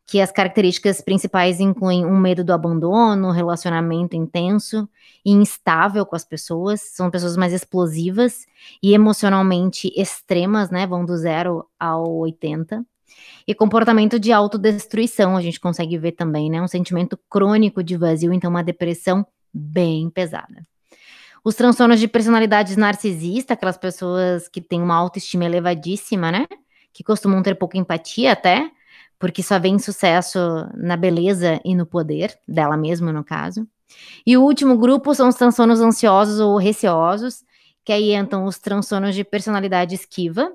que 0.08 0.22
as 0.22 0.32
características 0.32 1.02
principais 1.02 1.60
incluem 1.60 2.06
um 2.06 2.16
medo 2.16 2.42
do 2.42 2.54
abandono, 2.54 3.30
relacionamento 3.30 4.16
intenso 4.16 4.88
e 5.22 5.30
instável 5.32 6.06
com 6.06 6.16
as 6.16 6.24
pessoas, 6.24 6.80
são 6.80 7.10
pessoas 7.10 7.36
mais 7.36 7.52
explosivas 7.52 8.46
e 8.82 8.94
emocionalmente 8.94 9.92
extremas, 9.94 10.70
né, 10.70 10.86
vão 10.86 11.04
do 11.04 11.14
zero 11.14 11.66
ao 11.78 12.10
80. 12.20 12.82
E 13.46 13.54
comportamento 13.54 14.18
de 14.18 14.32
autodestruição, 14.32 15.36
a 15.36 15.42
gente 15.42 15.60
consegue 15.60 15.98
ver 15.98 16.12
também, 16.12 16.48
né, 16.48 16.62
um 16.62 16.68
sentimento 16.68 17.18
crônico 17.28 17.82
de 17.82 17.94
vazio, 17.94 18.32
então 18.32 18.48
uma 18.48 18.64
depressão 18.64 19.26
bem 19.52 20.08
pesada. 20.08 20.62
Os 21.44 21.54
transtornos 21.54 22.00
de 22.00 22.08
personalidade 22.08 22.78
narcisista, 22.78 23.52
aquelas 23.52 23.76
pessoas 23.76 24.48
que 24.48 24.62
têm 24.62 24.80
uma 24.80 24.96
autoestima 24.96 25.44
elevadíssima, 25.44 26.32
né, 26.32 26.46
que 26.94 27.04
costumam 27.04 27.42
ter 27.42 27.56
pouca 27.56 27.76
empatia 27.76 28.32
até, 28.32 28.70
porque 29.18 29.42
só 29.42 29.58
vem 29.58 29.78
sucesso 29.78 30.38
na 30.74 30.96
beleza 30.96 31.60
e 31.64 31.74
no 31.74 31.84
poder 31.84 32.38
dela 32.46 32.76
mesma, 32.76 33.12
no 33.12 33.24
caso. 33.24 33.66
E 34.26 34.36
o 34.36 34.42
último 34.42 34.76
grupo 34.76 35.14
são 35.14 35.28
os 35.28 35.34
transtornos 35.34 35.80
ansiosos 35.80 36.40
ou 36.40 36.56
receosos, 36.56 37.44
que 37.84 37.92
aí 37.92 38.14
entram 38.14 38.44
os 38.44 38.58
transtornos 38.58 39.14
de 39.14 39.24
personalidade 39.24 39.94
esquiva, 39.94 40.52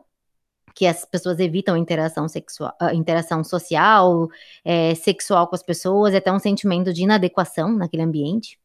que 0.75 0.85
as 0.87 1.05
pessoas 1.05 1.39
evitam 1.39 1.77
interação 1.77 2.27
sexual, 2.27 2.73
ah, 2.79 2.93
interação 2.93 3.43
social, 3.43 4.27
é, 4.63 4.95
sexual 4.95 5.47
com 5.47 5.55
as 5.55 5.63
pessoas, 5.63 6.13
e 6.13 6.17
até 6.17 6.31
um 6.31 6.39
sentimento 6.39 6.93
de 6.93 7.03
inadequação 7.03 7.71
naquele 7.73 8.03
ambiente. 8.03 8.59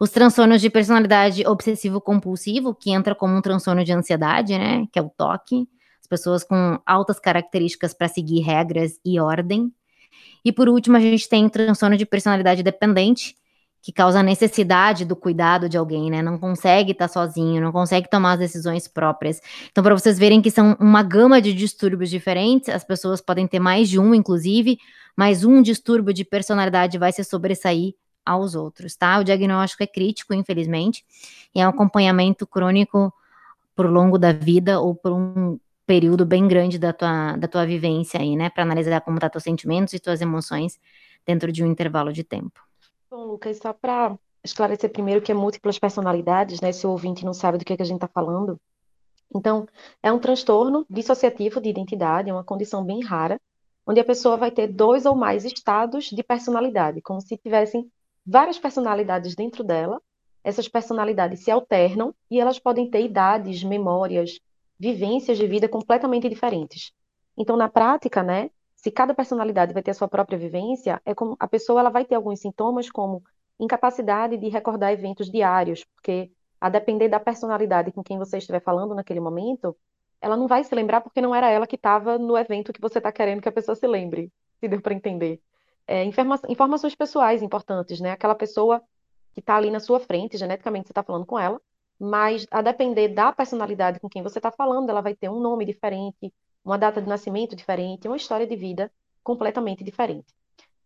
Os 0.00 0.10
transtornos 0.10 0.60
de 0.60 0.70
personalidade 0.70 1.46
obsessivo-compulsivo, 1.46 2.74
que 2.74 2.90
entra 2.90 3.14
como 3.14 3.36
um 3.36 3.42
transtorno 3.42 3.84
de 3.84 3.92
ansiedade, 3.92 4.56
né, 4.56 4.86
que 4.92 4.98
é 4.98 5.02
o 5.02 5.08
toque 5.08 5.68
pessoas 6.08 6.42
com 6.42 6.80
altas 6.86 7.20
características 7.20 7.92
para 7.94 8.08
seguir 8.08 8.40
regras 8.40 8.98
e 9.04 9.20
ordem. 9.20 9.72
E 10.44 10.52
por 10.52 10.68
último, 10.68 10.96
a 10.96 11.00
gente 11.00 11.28
tem 11.28 11.48
transtorno 11.48 11.96
de 11.96 12.06
personalidade 12.06 12.62
dependente, 12.62 13.36
que 13.80 13.92
causa 13.92 14.20
a 14.20 14.22
necessidade 14.22 15.04
do 15.04 15.14
cuidado 15.14 15.68
de 15.68 15.76
alguém, 15.76 16.10
né? 16.10 16.20
Não 16.20 16.38
consegue 16.38 16.92
estar 16.92 17.06
tá 17.06 17.12
sozinho, 17.12 17.62
não 17.62 17.70
consegue 17.70 18.10
tomar 18.10 18.32
as 18.32 18.38
decisões 18.40 18.88
próprias. 18.88 19.40
Então, 19.70 19.84
para 19.84 19.94
vocês 19.94 20.18
verem 20.18 20.42
que 20.42 20.50
são 20.50 20.76
uma 20.80 21.02
gama 21.02 21.40
de 21.40 21.52
distúrbios 21.52 22.10
diferentes, 22.10 22.68
as 22.68 22.84
pessoas 22.84 23.20
podem 23.20 23.46
ter 23.46 23.60
mais 23.60 23.88
de 23.88 23.98
um, 23.98 24.14
inclusive, 24.14 24.78
mas 25.16 25.44
um 25.44 25.62
distúrbio 25.62 26.12
de 26.12 26.24
personalidade 26.24 26.98
vai 26.98 27.12
se 27.12 27.22
sobressair 27.22 27.94
aos 28.26 28.54
outros, 28.54 28.94
tá? 28.94 29.18
O 29.18 29.24
diagnóstico 29.24 29.82
é 29.82 29.86
crítico, 29.86 30.34
infelizmente, 30.34 31.04
e 31.54 31.60
é 31.60 31.66
um 31.66 31.70
acompanhamento 31.70 32.46
crônico 32.46 33.12
por 33.74 33.86
longo 33.86 34.18
da 34.18 34.32
vida 34.32 34.80
ou 34.80 34.94
por 34.94 35.12
um 35.12 35.58
período 35.88 36.26
bem 36.26 36.46
grande 36.46 36.78
da 36.78 36.92
tua, 36.92 37.34
da 37.38 37.48
tua 37.48 37.64
vivência 37.64 38.20
aí, 38.20 38.36
né? 38.36 38.50
Para 38.50 38.62
analisar 38.62 39.00
como 39.00 39.18
tá 39.18 39.30
teus 39.30 39.42
sentimentos 39.42 39.94
e 39.94 39.98
tuas 39.98 40.20
emoções 40.20 40.78
dentro 41.26 41.50
de 41.50 41.64
um 41.64 41.66
intervalo 41.66 42.12
de 42.12 42.22
tempo. 42.22 42.60
Bom, 43.10 43.24
Lucas, 43.24 43.56
só 43.56 43.72
para 43.72 44.14
esclarecer 44.44 44.92
primeiro 44.92 45.22
que 45.22 45.32
é 45.32 45.34
múltiplas 45.34 45.78
personalidades, 45.78 46.60
né? 46.60 46.72
Se 46.72 46.86
o 46.86 46.90
ouvinte 46.90 47.24
não 47.24 47.32
sabe 47.32 47.56
do 47.56 47.64
que, 47.64 47.72
é 47.72 47.76
que 47.76 47.82
a 47.82 47.86
gente 47.86 47.96
está 47.96 48.06
falando. 48.06 48.60
Então, 49.34 49.66
é 50.02 50.12
um 50.12 50.18
transtorno 50.18 50.84
dissociativo 50.90 51.58
de 51.58 51.70
identidade, 51.70 52.28
é 52.28 52.34
uma 52.34 52.44
condição 52.44 52.84
bem 52.84 53.02
rara, 53.02 53.40
onde 53.86 53.98
a 53.98 54.04
pessoa 54.04 54.36
vai 54.36 54.50
ter 54.50 54.66
dois 54.66 55.06
ou 55.06 55.14
mais 55.14 55.46
estados 55.46 56.10
de 56.12 56.22
personalidade, 56.22 57.00
como 57.00 57.22
se 57.22 57.34
tivessem 57.38 57.90
várias 58.26 58.58
personalidades 58.58 59.34
dentro 59.34 59.64
dela. 59.64 60.02
Essas 60.44 60.68
personalidades 60.68 61.44
se 61.44 61.50
alternam 61.50 62.14
e 62.30 62.38
elas 62.38 62.58
podem 62.58 62.90
ter 62.90 63.02
idades, 63.02 63.64
memórias, 63.64 64.38
vivências 64.78 65.36
de 65.36 65.46
vida 65.46 65.68
completamente 65.68 66.28
diferentes. 66.28 66.92
Então, 67.36 67.56
na 67.56 67.68
prática, 67.68 68.22
né, 68.22 68.50
se 68.76 68.90
cada 68.90 69.14
personalidade 69.14 69.72
vai 69.72 69.82
ter 69.82 69.90
a 69.90 69.94
sua 69.94 70.08
própria 70.08 70.38
vivência, 70.38 71.00
é 71.04 71.14
como 71.14 71.36
a 71.38 71.48
pessoa 71.48 71.80
ela 71.80 71.90
vai 71.90 72.04
ter 72.04 72.14
alguns 72.14 72.40
sintomas 72.40 72.90
como 72.90 73.22
incapacidade 73.58 74.36
de 74.36 74.48
recordar 74.48 74.92
eventos 74.92 75.30
diários, 75.30 75.84
porque 75.84 76.30
a 76.60 76.68
depender 76.68 77.08
da 77.08 77.20
personalidade 77.20 77.92
com 77.92 78.02
quem 78.02 78.18
você 78.18 78.38
estiver 78.38 78.60
falando 78.60 78.94
naquele 78.94 79.20
momento, 79.20 79.76
ela 80.20 80.36
não 80.36 80.46
vai 80.46 80.64
se 80.64 80.74
lembrar 80.74 81.00
porque 81.00 81.20
não 81.20 81.34
era 81.34 81.50
ela 81.50 81.66
que 81.66 81.76
estava 81.76 82.18
no 82.18 82.36
evento 82.36 82.72
que 82.72 82.80
você 82.80 82.98
está 82.98 83.10
querendo 83.12 83.40
que 83.40 83.48
a 83.48 83.52
pessoa 83.52 83.74
se 83.74 83.86
lembre, 83.86 84.32
se 84.60 84.68
deu 84.68 84.80
para 84.80 84.94
entender. 84.94 85.40
É, 85.86 86.04
informa 86.04 86.38
informações 86.48 86.94
pessoais 86.94 87.42
importantes, 87.42 88.00
né? 88.00 88.12
Aquela 88.12 88.34
pessoa 88.34 88.82
que 89.32 89.40
está 89.40 89.56
ali 89.56 89.70
na 89.70 89.80
sua 89.80 90.00
frente, 90.00 90.36
geneticamente 90.36 90.88
você 90.88 90.92
está 90.92 91.02
falando 91.02 91.24
com 91.24 91.38
ela, 91.38 91.60
mas 91.98 92.46
a 92.50 92.62
depender 92.62 93.08
da 93.08 93.32
personalidade 93.32 93.98
com 93.98 94.08
quem 94.08 94.22
você 94.22 94.38
está 94.38 94.50
falando, 94.50 94.90
ela 94.90 95.00
vai 95.00 95.14
ter 95.14 95.28
um 95.28 95.40
nome 95.40 95.64
diferente, 95.64 96.32
uma 96.64 96.78
data 96.78 97.00
de 97.00 97.08
nascimento 97.08 97.56
diferente, 97.56 98.06
uma 98.06 98.16
história 98.16 98.46
de 98.46 98.54
vida 98.54 98.90
completamente 99.22 99.82
diferente. 99.82 100.34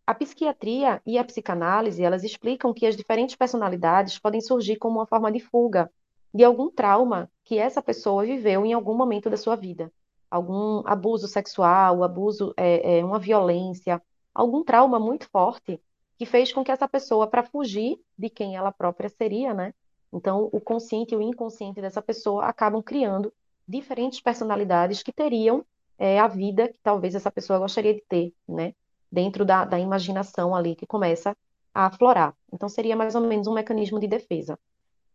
A 0.06 0.14
psiquiatria 0.14 1.00
e 1.06 1.16
a 1.18 1.24
psicanálise, 1.24 2.02
elas 2.02 2.24
explicam 2.24 2.72
que 2.74 2.86
as 2.86 2.96
diferentes 2.96 3.36
personalidades 3.36 4.18
podem 4.18 4.40
surgir 4.40 4.76
como 4.76 4.98
uma 4.98 5.06
forma 5.06 5.30
de 5.30 5.38
fuga 5.38 5.90
de 6.34 6.42
algum 6.44 6.70
trauma 6.70 7.30
que 7.44 7.58
essa 7.58 7.82
pessoa 7.82 8.24
viveu 8.24 8.64
em 8.64 8.72
algum 8.72 8.96
momento 8.96 9.28
da 9.28 9.36
sua 9.36 9.54
vida. 9.54 9.92
Algum 10.30 10.82
abuso 10.86 11.28
sexual, 11.28 12.02
abuso, 12.02 12.54
é, 12.56 12.98
é, 12.98 13.04
uma 13.04 13.18
violência, 13.18 14.02
algum 14.34 14.64
trauma 14.64 14.98
muito 14.98 15.28
forte 15.28 15.80
que 16.16 16.24
fez 16.24 16.52
com 16.52 16.64
que 16.64 16.72
essa 16.72 16.88
pessoa, 16.88 17.26
para 17.26 17.42
fugir 17.42 18.00
de 18.16 18.30
quem 18.30 18.56
ela 18.56 18.72
própria 18.72 19.08
seria, 19.08 19.52
né, 19.52 19.74
então, 20.12 20.50
o 20.52 20.60
consciente 20.60 21.14
e 21.14 21.16
o 21.16 21.22
inconsciente 21.22 21.80
dessa 21.80 22.02
pessoa 22.02 22.44
acabam 22.44 22.82
criando 22.82 23.32
diferentes 23.66 24.20
personalidades 24.20 25.02
que 25.02 25.12
teriam 25.12 25.64
é, 25.98 26.18
a 26.20 26.28
vida 26.28 26.68
que 26.68 26.78
talvez 26.82 27.14
essa 27.14 27.30
pessoa 27.30 27.58
gostaria 27.58 27.94
de 27.94 28.02
ter, 28.02 28.34
né? 28.46 28.74
Dentro 29.10 29.44
da, 29.44 29.64
da 29.64 29.78
imaginação 29.78 30.54
ali 30.54 30.74
que 30.74 30.86
começa 30.86 31.36
a 31.74 31.86
aflorar. 31.86 32.34
Então, 32.52 32.68
seria 32.68 32.94
mais 32.94 33.14
ou 33.14 33.22
menos 33.22 33.46
um 33.46 33.54
mecanismo 33.54 33.98
de 33.98 34.06
defesa. 34.06 34.58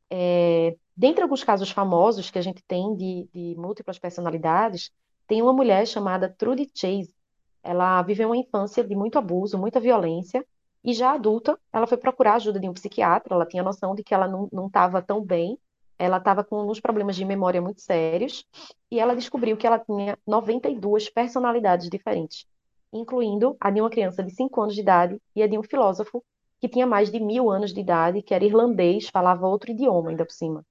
É, 0.10 0.76
dentre 0.96 1.22
alguns 1.22 1.44
casos 1.44 1.70
famosos 1.70 2.32
que 2.32 2.40
a 2.40 2.42
gente 2.42 2.64
tem 2.64 2.96
de, 2.96 3.30
de 3.34 3.56
múltiplas 3.58 4.00
personalidades, 4.00 4.92
tem 5.28 5.42
uma 5.42 5.54
mulher 5.54 5.86
chamada 5.86 6.30
Trudy 6.30 6.72
Chase. 6.74 7.14
Ela 7.62 8.02
viveu 8.02 8.30
uma 8.30 8.38
infância 8.38 8.84
de 8.84 8.96
muito 8.96 9.20
abuso, 9.20 9.58
muita 9.58 9.80
violência, 9.80 10.46
e 10.88 10.94
já 10.94 11.12
adulta, 11.12 11.60
ela 11.74 11.86
foi 11.86 11.98
procurar 11.98 12.36
ajuda 12.36 12.62
de 12.62 12.70
um 12.70 12.74
psiquiatra, 12.74 13.36
ela 13.36 13.46
tinha 13.46 13.62
noção 13.62 13.94
de 13.94 14.02
que 14.02 14.14
ela 14.14 14.26
não 14.26 14.68
estava 14.68 15.02
tão 15.02 15.22
bem, 15.22 15.60
ela 16.00 16.16
estava 16.16 16.46
com 16.46 16.66
uns 16.66 16.80
problemas 16.80 17.18
de 17.18 17.26
memória 17.26 17.62
muito 17.62 17.82
sérios, 17.82 18.46
e 18.90 18.98
ela 18.98 19.14
descobriu 19.14 19.58
que 19.58 19.68
ela 19.68 19.80
tinha 19.80 20.18
92 20.26 21.10
personalidades 21.10 21.90
diferentes, 21.90 22.46
incluindo 22.94 23.58
a 23.60 23.70
de 23.70 23.82
uma 23.82 23.90
criança 23.90 24.24
de 24.24 24.32
5 24.32 24.62
anos 24.62 24.76
de 24.76 24.80
idade 24.80 25.22
e 25.36 25.44
a 25.44 25.48
de 25.48 25.58
um 25.58 25.64
filósofo 25.64 26.24
que 26.58 26.70
tinha 26.70 26.88
mais 26.88 27.12
de 27.12 27.20
mil 27.20 27.52
anos 27.52 27.74
de 27.74 27.82
idade, 27.82 28.22
que 28.22 28.34
era 28.34 28.46
irlandês, 28.46 29.10
falava 29.10 29.46
outro 29.46 29.72
idioma 29.72 30.12
ainda 30.12 30.26
por 30.26 30.32
cima. 30.32 30.66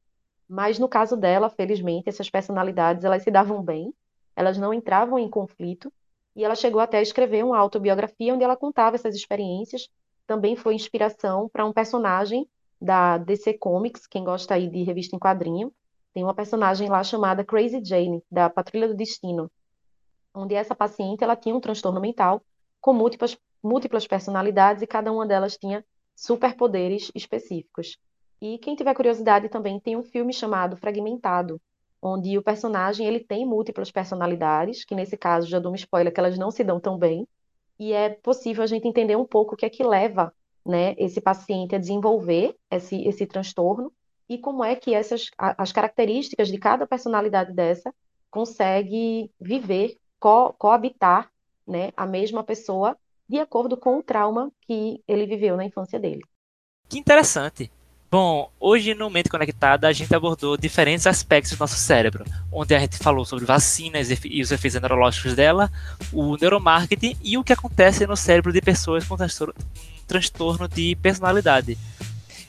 Mas 0.49 0.79
no 0.79 0.89
caso 0.89 1.15
dela, 1.15 1.51
felizmente, 1.51 2.09
essas 2.09 2.31
personalidades 2.31 3.05
elas 3.05 3.23
se 3.23 3.31
davam 3.31 3.63
bem, 3.63 3.93
elas 4.35 4.57
não 4.57 4.73
entravam 4.73 5.19
em 5.19 5.29
conflito, 5.29 5.93
e 6.35 6.43
ela 6.43 6.55
chegou 6.55 6.81
até 6.81 6.99
a 6.99 7.03
escrever 7.03 7.45
uma 7.45 7.59
autobiografia 7.59 8.33
onde 8.33 8.45
ela 8.45 8.57
contava 8.57 8.97
essas 8.97 9.15
experiências. 9.15 9.89
Também 10.27 10.57
foi 10.57 10.75
inspiração 10.75 11.49
para 11.49 11.65
um 11.65 11.73
personagem 11.73 12.49
da 12.81 13.17
DC 13.19 13.55
Comics, 13.55 14.07
quem 14.07 14.25
gosta 14.25 14.55
aí 14.55 14.69
de 14.69 14.83
revista 14.83 15.17
em 15.17 15.19
quadrinho, 15.19 15.73
tem 16.13 16.25
uma 16.25 16.35
personagem 16.35 16.89
lá 16.89 17.03
chamada 17.05 17.45
Crazy 17.45 17.83
Jane, 17.85 18.23
da 18.31 18.49
Patrulha 18.49 18.89
do 18.89 18.95
Destino, 18.95 19.51
onde 20.35 20.55
essa 20.55 20.75
paciente 20.75 21.23
ela 21.23 21.37
tinha 21.37 21.55
um 21.55 21.61
transtorno 21.61 22.01
mental 22.01 22.43
com 22.81 22.93
múltiplas, 22.93 23.37
múltiplas 23.63 24.07
personalidades 24.07 24.83
e 24.83 24.87
cada 24.87 25.13
uma 25.13 25.27
delas 25.27 25.57
tinha 25.57 25.85
superpoderes 26.15 27.11
específicos. 27.15 27.99
E 28.41 28.59
quem 28.59 28.75
tiver 28.75 28.95
curiosidade 28.95 29.49
também 29.49 29.81
tem 29.81 29.97
um 29.97 30.03
filme 30.03 30.33
chamado 30.33 30.77
Fragmentado, 30.77 31.61
onde 32.01 32.37
o 32.37 32.43
personagem 32.43 33.07
ele 33.07 33.21
tem 33.21 33.47
múltiplas 33.47 33.91
personalidades, 33.91 34.85
que 34.85 34.95
nesse 34.95 35.17
caso 35.17 35.49
já 35.49 35.59
dou 35.59 35.73
um 35.73 35.77
spoiler 35.77 36.13
que 36.13 36.21
elas 36.21 36.39
não 36.39 36.51
se 36.51 36.63
dão 36.63 36.79
tão 36.79 36.99
bem, 36.99 37.27
e 37.79 37.93
é 37.93 38.11
possível 38.11 38.63
a 38.63 38.67
gente 38.67 38.87
entender 38.89 39.17
um 39.17 39.25
pouco 39.25 39.55
o 39.55 39.57
que 39.57 39.67
é 39.67 39.71
que 39.71 39.85
leva, 39.85 40.33
né, 40.65 40.95
esse 40.99 41.21
paciente 41.21 41.75
a 41.75 41.79
desenvolver 41.79 42.57
esse, 42.71 43.03
esse 43.07 43.27
transtorno 43.27 43.93
e 44.29 44.39
como 44.39 44.65
é 44.65 44.75
que 44.75 44.95
essas 44.95 45.31
as 45.39 45.71
características 45.71 46.49
de 46.49 46.59
cada 46.59 46.87
personalidade 46.87 47.53
dessa 47.53 47.95
consegue 48.31 49.31
viver, 49.41 49.97
co 50.19 50.53
coabitar, 50.55 51.31
né, 51.67 51.93
a 51.97 52.07
mesma 52.07 52.43
pessoa 52.43 52.97
de 53.29 53.39
acordo 53.39 53.77
com 53.77 53.99
o 53.99 54.03
trauma 54.03 54.51
que 54.63 55.03
ele 55.07 55.27
viveu 55.27 55.57
na 55.57 55.65
infância 55.65 55.99
dele. 55.99 56.23
Que 56.89 56.99
interessante. 56.99 57.71
Bom, 58.09 58.53
hoje 58.61 58.95
no 58.95 59.11
Mente 59.11 59.29
Conectada 59.29 59.89
a 59.89 59.93
gente 59.93 60.15
abordou 60.15 60.57
diferentes 60.57 61.09
aspectos 61.09 61.53
do 61.53 61.59
nosso 61.59 61.77
cérebro, 61.77 62.25
onde 62.53 62.73
a 62.73 62.79
gente 62.79 62.97
falou 62.99 63.25
sobre 63.25 63.45
vacinas 63.45 64.09
e 64.25 64.41
os 64.41 64.53
efeitos 64.53 64.81
neurológicos 64.81 65.35
dela, 65.35 65.71
o 66.13 66.37
neuromarketing 66.37 67.17
e 67.21 67.37
o 67.37 67.43
que 67.43 67.53
acontece 67.53 68.07
no 68.07 68.17
cérebro 68.17 68.53
de 68.53 68.61
pessoas 68.61 69.05
com 69.05 69.17
transtorno 70.07 70.69
de 70.69 70.95
personalidade. 71.03 71.77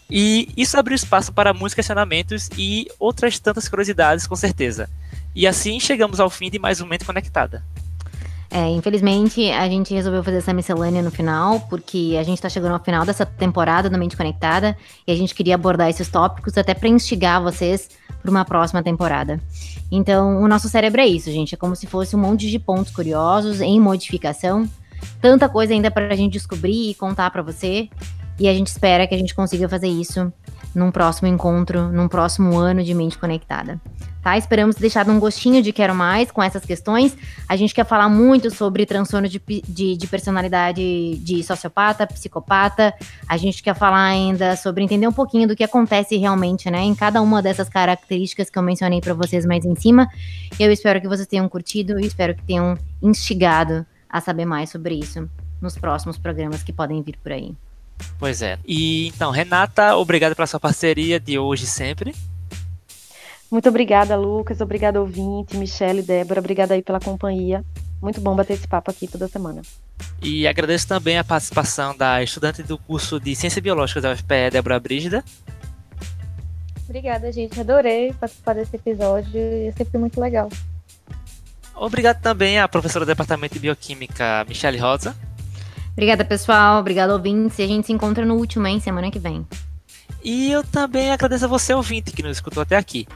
E 0.08 0.48
isso 0.56 0.78
abriu 0.78 0.96
espaço 0.96 1.34
para 1.34 1.54
muitos 1.54 1.74
questionamentos 1.74 2.50
e 2.56 2.88
outras 3.00 3.40
tantas 3.40 3.68
curiosidades, 3.68 4.28
com 4.28 4.36
certeza. 4.36 4.88
E 5.36 5.48
assim 5.48 5.80
chegamos 5.80 6.20
ao 6.20 6.30
fim 6.30 6.52
de 6.52 6.60
mais 6.60 6.82
um 6.82 6.86
Mente 6.86 7.04
Conectada. 7.04 7.64
É, 8.50 8.70
infelizmente, 8.70 9.52
a 9.52 9.68
gente 9.68 9.94
resolveu 9.94 10.24
fazer 10.24 10.38
essa 10.38 10.54
miscelânea 10.54 11.02
no 11.02 11.12
final, 11.12 11.60
porque 11.62 12.16
a 12.20 12.24
gente 12.24 12.42
tá 12.42 12.48
chegando 12.48 12.74
ao 12.74 12.84
final 12.84 13.06
dessa 13.06 13.26
temporada 13.26 13.90
do 13.90 13.98
Mente 13.98 14.16
Conectada 14.16 14.78
e 15.06 15.12
a 15.12 15.16
gente 15.16 15.36
queria 15.36 15.56
abordar 15.56 15.90
esses 15.90 16.08
tópicos 16.08 16.58
até 16.58 16.74
para 16.74 16.88
instigar 16.88 17.42
vocês 17.42 17.90
para 18.22 18.32
uma 18.32 18.46
próxima 18.46 18.82
temporada. 18.82 19.40
Então, 19.92 20.42
o 20.42 20.48
nosso 20.48 20.70
cérebro 20.70 21.02
é 21.02 21.08
isso, 21.08 21.30
gente. 21.30 21.56
É 21.56 21.58
como 21.58 21.76
se 21.76 21.86
fosse 21.88 22.16
um 22.16 22.20
monte 22.20 22.50
de 22.50 22.58
pontos 22.58 22.92
curiosos 22.92 23.60
em 23.60 23.80
modificação. 23.80 24.68
Tanta 25.22 25.50
coisa 25.50 25.74
ainda 25.74 25.92
para 25.92 26.14
a 26.14 26.16
gente 26.16 26.34
descobrir 26.34 26.92
e 26.92 26.94
contar 26.96 27.30
para 27.32 27.42
você. 27.42 27.90
E 28.40 28.48
a 28.48 28.54
gente 28.54 28.68
espera 28.68 29.08
que 29.08 29.16
a 29.16 29.18
gente 29.18 29.36
consiga 29.36 29.68
fazer 29.68 29.88
isso 29.88 30.32
num 30.78 30.92
próximo 30.92 31.28
encontro, 31.28 31.92
num 31.92 32.08
próximo 32.08 32.58
ano 32.58 32.84
de 32.84 32.94
Mente 32.94 33.18
Conectada 33.18 33.80
tá? 34.28 34.38
Esperamos 34.38 34.76
ter 34.76 34.82
deixado 34.82 35.10
um 35.10 35.20
gostinho 35.20 35.64
de 35.64 35.72
Quero 35.72 35.96
Mais 35.96 36.30
com 36.30 36.44
essas 36.44 36.66
questões. 36.66 37.16
A 37.48 37.56
gente 37.56 37.74
quer 37.74 37.86
falar 37.86 38.10
muito 38.10 38.52
sobre 38.52 38.86
transtorno 38.86 39.30
de, 39.30 39.42
de, 39.66 39.96
de 39.96 40.08
personalidade 40.08 41.16
de 41.20 41.42
sociopata, 41.44 42.06
psicopata. 42.06 42.94
A 43.26 43.38
gente 43.38 43.64
quer 43.64 43.74
falar 43.74 44.04
ainda 44.04 44.58
sobre 44.58 44.84
entender 44.84 45.08
um 45.08 45.14
pouquinho 45.14 45.48
do 45.48 45.56
que 45.56 45.64
acontece 45.64 46.18
realmente, 46.18 46.70
né? 46.70 46.82
Em 46.82 46.94
cada 46.94 47.22
uma 47.22 47.42
dessas 47.42 47.70
características 47.70 48.50
que 48.50 48.60
eu 48.60 48.64
mencionei 48.64 49.00
para 49.00 49.14
vocês 49.14 49.46
mais 49.46 49.64
em 49.64 49.76
cima. 49.76 50.10
Eu 50.60 50.74
espero 50.74 51.00
que 51.00 51.08
vocês 51.08 51.28
tenham 51.28 51.48
curtido 51.48 51.98
e 51.98 52.06
espero 52.06 52.36
que 52.36 52.44
tenham 52.44 52.78
instigado 53.02 53.86
a 54.10 54.20
saber 54.20 54.44
mais 54.44 54.70
sobre 54.70 54.96
isso 54.96 55.30
nos 55.62 55.78
próximos 55.78 56.18
programas 56.18 56.64
que 56.64 56.74
podem 56.74 57.02
vir 57.02 57.18
por 57.24 57.32
aí. 57.32 57.56
Pois 58.20 58.42
é. 58.42 58.58
E 58.66 59.08
então, 59.08 59.32
Renata, 59.32 59.96
obrigado 59.96 60.36
pela 60.36 60.48
sua 60.48 60.60
parceria 60.60 61.20
de 61.20 61.38
hoje 61.38 61.66
e 61.66 61.68
sempre. 61.68 62.16
Muito 63.50 63.70
obrigada, 63.70 64.16
Lucas. 64.16 64.60
Obrigada, 64.60 65.00
ouvinte, 65.00 65.56
Michelle, 65.56 66.02
Débora. 66.02 66.40
Obrigada 66.40 66.74
aí 66.74 66.82
pela 66.82 67.00
companhia. 67.00 67.64
Muito 68.02 68.20
bom 68.20 68.36
bater 68.36 68.54
esse 68.54 68.68
papo 68.68 68.92
aqui 68.92 69.08
toda 69.08 69.28
semana. 69.28 69.62
E 70.22 70.48
agradeço 70.48 70.88
também 70.88 71.18
a 71.18 71.24
participação 71.24 71.96
da 71.96 72.22
estudante 72.22 72.62
do 72.62 72.78
curso 72.78 73.20
de 73.20 73.36
Ciência 73.36 73.62
Biológica 73.62 74.02
da 74.02 74.12
UFPE, 74.12 74.52
Débora 74.52 74.80
Brígida. 74.80 75.24
Obrigada, 76.86 77.32
gente. 77.32 77.60
Adorei 77.60 78.14
participar 78.14 78.54
desse 78.54 78.76
episódio. 78.76 79.40
É 79.40 79.72
sempre 79.76 79.98
muito 79.98 80.20
legal. 80.20 80.50
Obrigado 81.76 82.22
também 82.22 82.60
à 82.60 82.68
professora 82.68 83.06
do 83.06 83.08
Departamento 83.08 83.54
de 83.54 83.60
Bioquímica, 83.60 84.46
Michelle 84.48 84.78
Rosa. 84.78 85.16
Obrigada, 85.98 86.24
pessoal. 86.24 86.80
Obrigada, 86.80 87.12
ouvintes. 87.12 87.58
E 87.58 87.64
a 87.64 87.68
gente 87.68 87.88
se 87.88 87.92
encontra 87.92 88.24
no 88.24 88.36
último, 88.36 88.68
hein? 88.68 88.80
Semana 88.80 89.10
que 89.10 89.18
vem. 89.18 89.44
E 90.24 90.52
eu 90.52 90.64
também 90.64 91.12
agradeço 91.12 91.46
a 91.46 91.48
você, 91.48 91.74
ouvinte, 91.74 92.12
que 92.12 92.22
nos 92.22 92.38
escutou 92.38 92.62
até 92.62 92.76
aqui. 92.76 93.08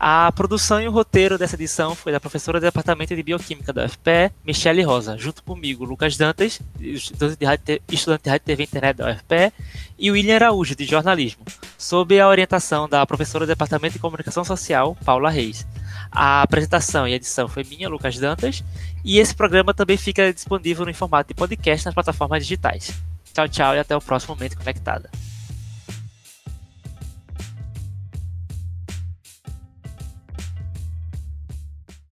A 0.00 0.32
produção 0.32 0.80
e 0.80 0.88
o 0.88 0.90
roteiro 0.90 1.38
dessa 1.38 1.54
edição 1.54 1.94
foi 1.94 2.10
da 2.10 2.18
professora 2.18 2.58
do 2.58 2.64
Departamento 2.64 3.14
de 3.14 3.22
Bioquímica 3.22 3.72
da 3.72 3.84
UFPE, 3.84 4.32
Michele 4.44 4.82
Rosa, 4.82 5.16
junto 5.16 5.44
comigo, 5.44 5.84
Lucas 5.84 6.16
Dantas, 6.16 6.60
estudante 6.80 7.38
de 7.38 7.46
Rádio, 7.46 7.80
de 7.86 8.38
TV 8.40 8.64
Internet 8.64 8.96
da 8.96 9.12
UFPE, 9.12 9.52
e 9.96 10.10
William 10.10 10.34
Araújo, 10.34 10.74
de 10.74 10.84
Jornalismo, 10.84 11.44
sob 11.78 12.18
a 12.18 12.28
orientação 12.28 12.88
da 12.88 13.06
professora 13.06 13.46
do 13.46 13.48
Departamento 13.48 13.92
de 13.92 14.00
Comunicação 14.00 14.44
Social, 14.44 14.96
Paula 15.04 15.30
Reis. 15.30 15.64
A 16.10 16.42
apresentação 16.42 17.06
e 17.06 17.14
edição 17.14 17.48
foi 17.48 17.64
minha, 17.64 17.88
Lucas 17.88 18.18
Dantas, 18.18 18.64
e 19.04 19.18
esse 19.18 19.34
programa 19.34 19.74
também 19.74 19.96
fica 19.96 20.32
disponível 20.32 20.86
no 20.86 20.94
formato 20.94 21.28
de 21.28 21.34
podcast 21.34 21.84
nas 21.84 21.94
plataformas 21.94 22.42
digitais. 22.42 22.92
Tchau, 23.32 23.48
tchau 23.48 23.74
e 23.74 23.78
até 23.78 23.94
o 23.94 24.00
próximo 24.00 24.34
Momento 24.34 24.56
Conectada. 24.56 25.10